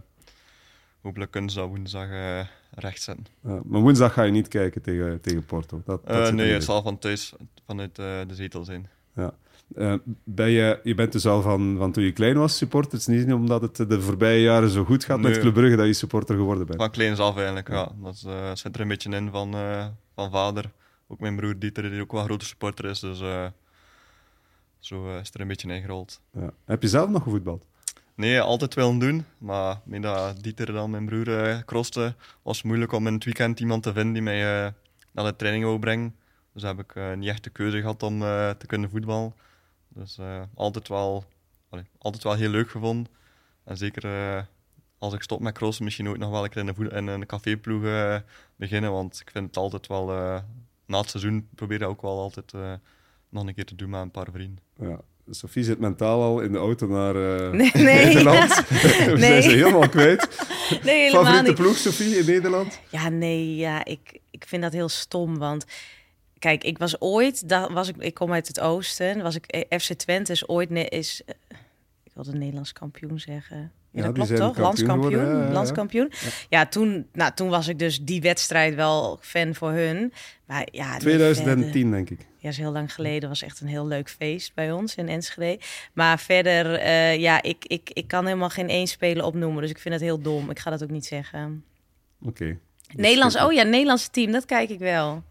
[1.00, 2.40] hopelijk kunnen ze dat woensdag eh
[2.74, 3.26] rechtzetten.
[3.42, 5.82] Ja, maar woensdag ga je niet kijken tegen, tegen Porto.
[5.84, 7.32] Dat, nee, het zal van thuis,
[7.66, 8.88] vanuit de zetel zijn.
[9.74, 9.94] Eh,
[10.24, 12.92] ben je, je bent dus al van, van toen je klein was supporter.
[12.92, 15.38] Het is niet omdat het de voorbije jaren zo goed gaat met.
[15.38, 16.80] Club Brugge dat je supporter geworden bent.
[16.80, 17.92] Van kleins af eigenlijk, ja.
[18.02, 20.70] Dat is, eh, zit er een beetje in van, eh, van vader.
[21.08, 23.00] Ook mijn broer Dieter, die ook wel een grote supporter is.
[23.00, 23.18] Dus
[24.78, 26.20] zo is er een beetje ingerold.
[26.32, 26.50] Ja.
[26.64, 27.64] Heb je zelf nog gevoetbald?
[28.14, 29.24] Nee, altijd willen doen.
[29.38, 33.60] Maar met dat Dieter dan mijn broer crosste, was het moeilijk om in het weekend
[33.60, 34.72] iemand te vinden die mij
[35.12, 36.14] naar de training wou brengen.
[36.52, 38.18] Dus heb ik niet echt de keuze gehad om
[38.58, 39.32] te kunnen voetballen.
[39.94, 41.24] Dus eh, altijd, wel,
[41.68, 43.12] allee, altijd wel heel leuk gevonden.
[43.64, 44.42] En zeker eh,
[44.98, 47.06] als ik stop met crossen, misschien ook nog wel een keer in een, voet- in
[47.06, 48.16] een caféploeg eh,
[48.56, 48.92] beginnen.
[48.92, 50.38] Want ik vind het altijd wel, eh,
[50.86, 52.72] na het seizoen probeer ik ook wel altijd eh,
[53.28, 54.64] nog een keer te doen met een paar vrienden.
[54.80, 55.00] Ja.
[55.32, 58.04] Sophie zit mentaal al in de auto naar eh, Nee, nee.
[58.04, 58.54] Nederland.
[58.68, 59.18] We Nee.
[59.18, 60.28] zijn ze helemaal kwijt.
[60.84, 61.60] Nee, helemaal Favoriete niet.
[61.60, 62.80] ploeg, Sophie, in Nederland?
[62.90, 65.38] Ja, nee, ja, ik, ik vind dat heel stom.
[65.38, 65.64] Want
[66.40, 69.92] kijk, ik was ooit, was ik, ik kom uit het oosten, was ik eh, FC
[69.92, 71.34] Twente is ooit ne- is, eh,
[72.04, 73.56] ik wilde Nederlands kampioen zeggen.
[73.92, 74.38] Ja, Ja, dat klopt toch?
[74.38, 75.26] kampioen Landskampioen.
[75.26, 75.50] ja.
[75.52, 76.12] Landskampioen.
[76.48, 80.12] Ja, toen, nou, toen was ik dus die wedstrijd wel fan voor hun.
[80.46, 82.26] Maar ja, nee, verder- 2010, denk ik.
[82.36, 83.28] ja, is heel lang geleden.
[83.28, 85.60] was echt een heel leuk feest bij ons in Enschede.
[85.92, 89.62] Maar verder, eh, ja, ik, ik, ik kan helemaal geen één speler opnoemen.
[89.62, 90.50] Dus ik vind het heel dom.
[90.50, 91.64] Ik ga dat ook niet zeggen.
[92.22, 92.58] Oké.
[92.94, 95.22] Nederlands, oh ja, Nederlandse team, dat kijk ik wel.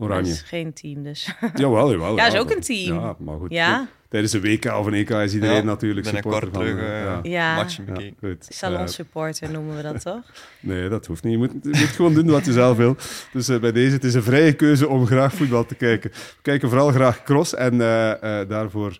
[0.00, 0.30] Dat Oranje.
[0.30, 1.34] is geen team dus.
[1.54, 2.16] Jawel, jawel.
[2.16, 3.00] Ja, is ook een team.
[3.00, 3.50] Ja, maar goed.
[3.52, 3.88] Ja?
[4.08, 6.60] tijdens een WK of een EK is iedereen Ja, natuurlijk supporter van...
[6.62, 7.54] terug, eh, eh, ja.
[7.54, 8.36] Matchen bekeken.
[8.38, 10.22] salon supporter noemen we dat toch?
[10.60, 11.32] nee, dat hoeft niet.
[11.32, 12.96] Je moet, je moet gewoon doen wat je zelf wil.
[13.32, 16.10] Dus eh, bij deze, het is een vrije keuze om graag voetbal te kijken.
[16.10, 18.98] We kijken vooral graag cross en eh, eh, daarvoor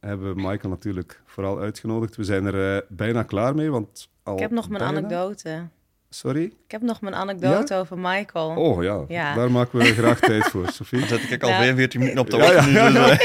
[0.00, 2.16] hebben we Michael natuurlijk vooral uitgenodigd.
[2.16, 5.68] We zijn er bijna klaar mee, want al Ik heb nog mijn bijna- anekdote.
[6.10, 6.42] Sorry?
[6.44, 8.48] Ik heb nog mijn anekdote over Michael.
[8.48, 9.34] Oh ja, Ja.
[9.34, 10.98] daar maken we graag tijd voor, Sophie.
[11.06, 11.62] Dan zit ik al Nou.
[11.62, 13.18] 45 minuten op ja, nu, ja, dus,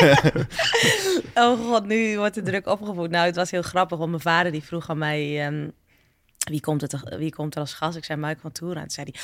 [1.34, 3.10] eh, Oh god, nu wordt de druk opgevoed.
[3.10, 5.46] Nou, het was heel grappig, want mijn vader die vroeg aan mij...
[5.46, 5.70] ehm,
[6.50, 7.98] wie, komt het, wie komt er als gast?
[7.98, 8.76] Ik zei Michael van Toeren.
[8.82, 9.22] En toen zei hij,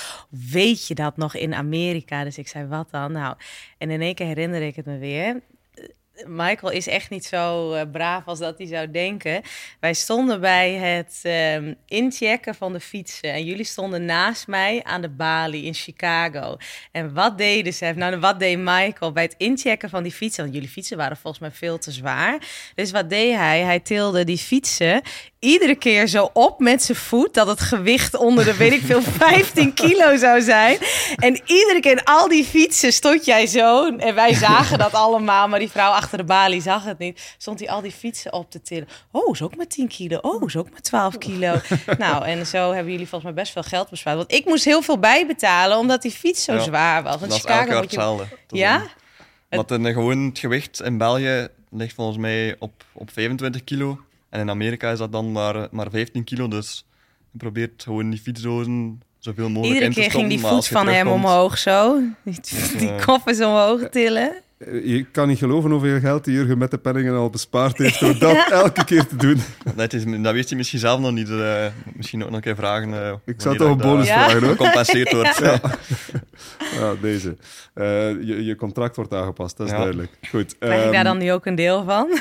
[0.51, 2.23] weet je dat nog in Amerika?
[2.23, 3.11] Dus ik zei, wat dan?
[3.11, 3.35] Nou,
[3.77, 5.41] en in één keer herinner ik het me weer.
[6.27, 9.41] Michael is echt niet zo eh, braaf als dat hij zou denken.
[9.79, 13.33] Wij stonden bij het ehm, inchecken van de fietsen.
[13.33, 16.57] En jullie stonden naast mij aan de balie in Chicago.
[16.91, 17.93] En wat deden ze?
[17.95, 20.43] Nou, wat deed Michael bij het inchecken van die fietsen?
[20.43, 22.37] Want jullie fietsen waren volgens mij veel te zwaar.
[22.75, 23.59] Dus wat deed hij?
[23.59, 25.01] Hij tilde die fietsen
[25.39, 27.33] iedere keer zo op met zijn voet...
[27.33, 30.77] dat het gewicht onder de, weet ik veel, 15 kilo zou zijn.
[31.15, 33.97] En iedere keer in al die fietsen stond jij zo...
[33.97, 37.33] en wij zagen dat allemaal, maar die vrouw achter de balie zag het niet.
[37.37, 38.87] Stond hij al die fietsen op te tillen.
[39.11, 40.17] Oh, is ook maar 10 kilo.
[40.17, 41.55] Oh, is ook maar 12 kilo.
[41.97, 44.17] nou, en zo hebben jullie volgens mij best veel geld bespaard.
[44.17, 47.19] Want ik moest heel veel bijbetalen, omdat die fiets zo Ja, zwaar was.
[47.19, 48.57] Want dat Chicago moet je...
[48.57, 48.77] Ja?
[48.77, 48.87] dan-
[49.49, 53.99] Want een, gewoon het gewicht in België ligt volgens mij op, op 25 kilo.
[54.29, 56.47] En in Amerika is dat dan maar, maar 15 kilo.
[56.47, 56.85] Dus
[57.31, 60.49] je probeert gewoon die fietsdozen zoveel mogelijk Iedere in te keer ging stoppen.
[60.49, 61.99] die voet van hem omhoog zo.
[62.23, 62.39] Die,
[62.77, 64.41] die koffers omhoog tillen.
[64.59, 67.99] Eh, Je kan niet geloven hoeveel geld die Jurgen met de penningen al bespaard heeft
[67.99, 69.41] door dat elke keer te doen.
[69.75, 71.29] Dat, is, dat weet je misschien zelf nog niet.
[71.29, 72.93] eh, misschien ook nog een keer vragen.
[72.93, 74.13] eh, Ik zou toch een dat, bonus Ja?
[74.23, 74.49] vragen hoor.
[74.51, 75.37] Gecompenseerd wordt.
[75.43, 75.59] Ja.
[76.79, 77.37] Ja, deze.
[77.73, 77.83] Eh,
[78.23, 79.77] je, je contract wordt aangepast, dat is Ja.
[79.79, 80.11] duidelijk.
[80.29, 80.57] Goed.
[80.59, 82.19] Krijg ik daar ehm, dan nu ook een deel van?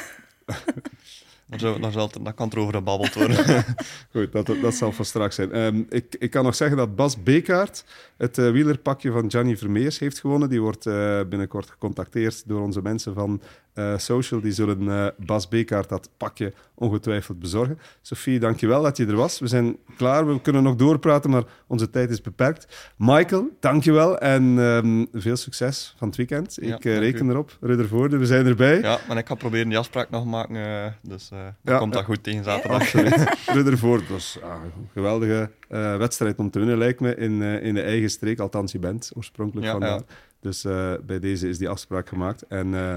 [1.57, 3.65] Dan, dan, zal, dan kan er over gebabbeld worden.
[4.13, 5.53] Goed, dat, dat zal van straks zijn.
[5.53, 7.85] Ehm, ik, ik kan nog zeggen dat Bas Bekaert
[8.17, 10.49] het eh, wielerpakje van Gianni Vermeers heeft gewonnen.
[10.49, 13.41] Die wordt eh, binnenkort gecontacteerd door onze mensen van
[13.79, 14.41] eh, Social.
[14.41, 17.79] Die zullen eh, Bas Bekaert dat pakje ongetwijfeld bezorgen.
[18.03, 19.39] Sophie, dankjewel dat je er was.
[19.39, 22.93] We zijn klaar, we kunnen nog doorpraten, maar onze tijd is beperkt.
[22.97, 26.59] Michael, dankjewel en ehm, veel succes van het weekend.
[26.61, 27.31] Ja, ik eh, reken u.
[27.31, 27.57] erop.
[27.61, 28.81] Ruddervoorde, we zijn erbij.
[28.81, 30.97] ja, maar ik ga proberen die afspraak nog te maken.
[31.03, 32.81] dus eh dan Ja, komt dat goed tegen zaterdag.
[32.81, 33.37] Absoluut.
[33.55, 37.75] Ruddervoort was ah, een geweldige eh, wedstrijd om te winnen, lijkt me, in, eh, in
[37.75, 38.39] de eigen streek.
[38.39, 40.03] Althans, je bent oorspronkelijk Ja.
[40.41, 42.43] Dus eh, bij deze is die afspraak gemaakt.
[42.43, 42.95] En eh,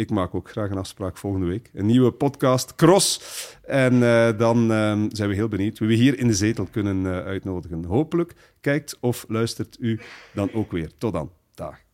[0.00, 1.70] ik maak ook graag een afspraak volgende week.
[1.74, 3.20] Een nieuwe podcast, Cross.
[3.62, 7.06] En eh, dan eh, zijn we heel benieuwd wie we hier in de zetel kunnen
[7.06, 7.84] eh, uitnodigen.
[7.84, 10.00] Hopelijk kijkt of luistert u
[10.34, 10.90] dan ook weer.
[10.98, 11.30] Tot dan.
[11.54, 11.89] Dag.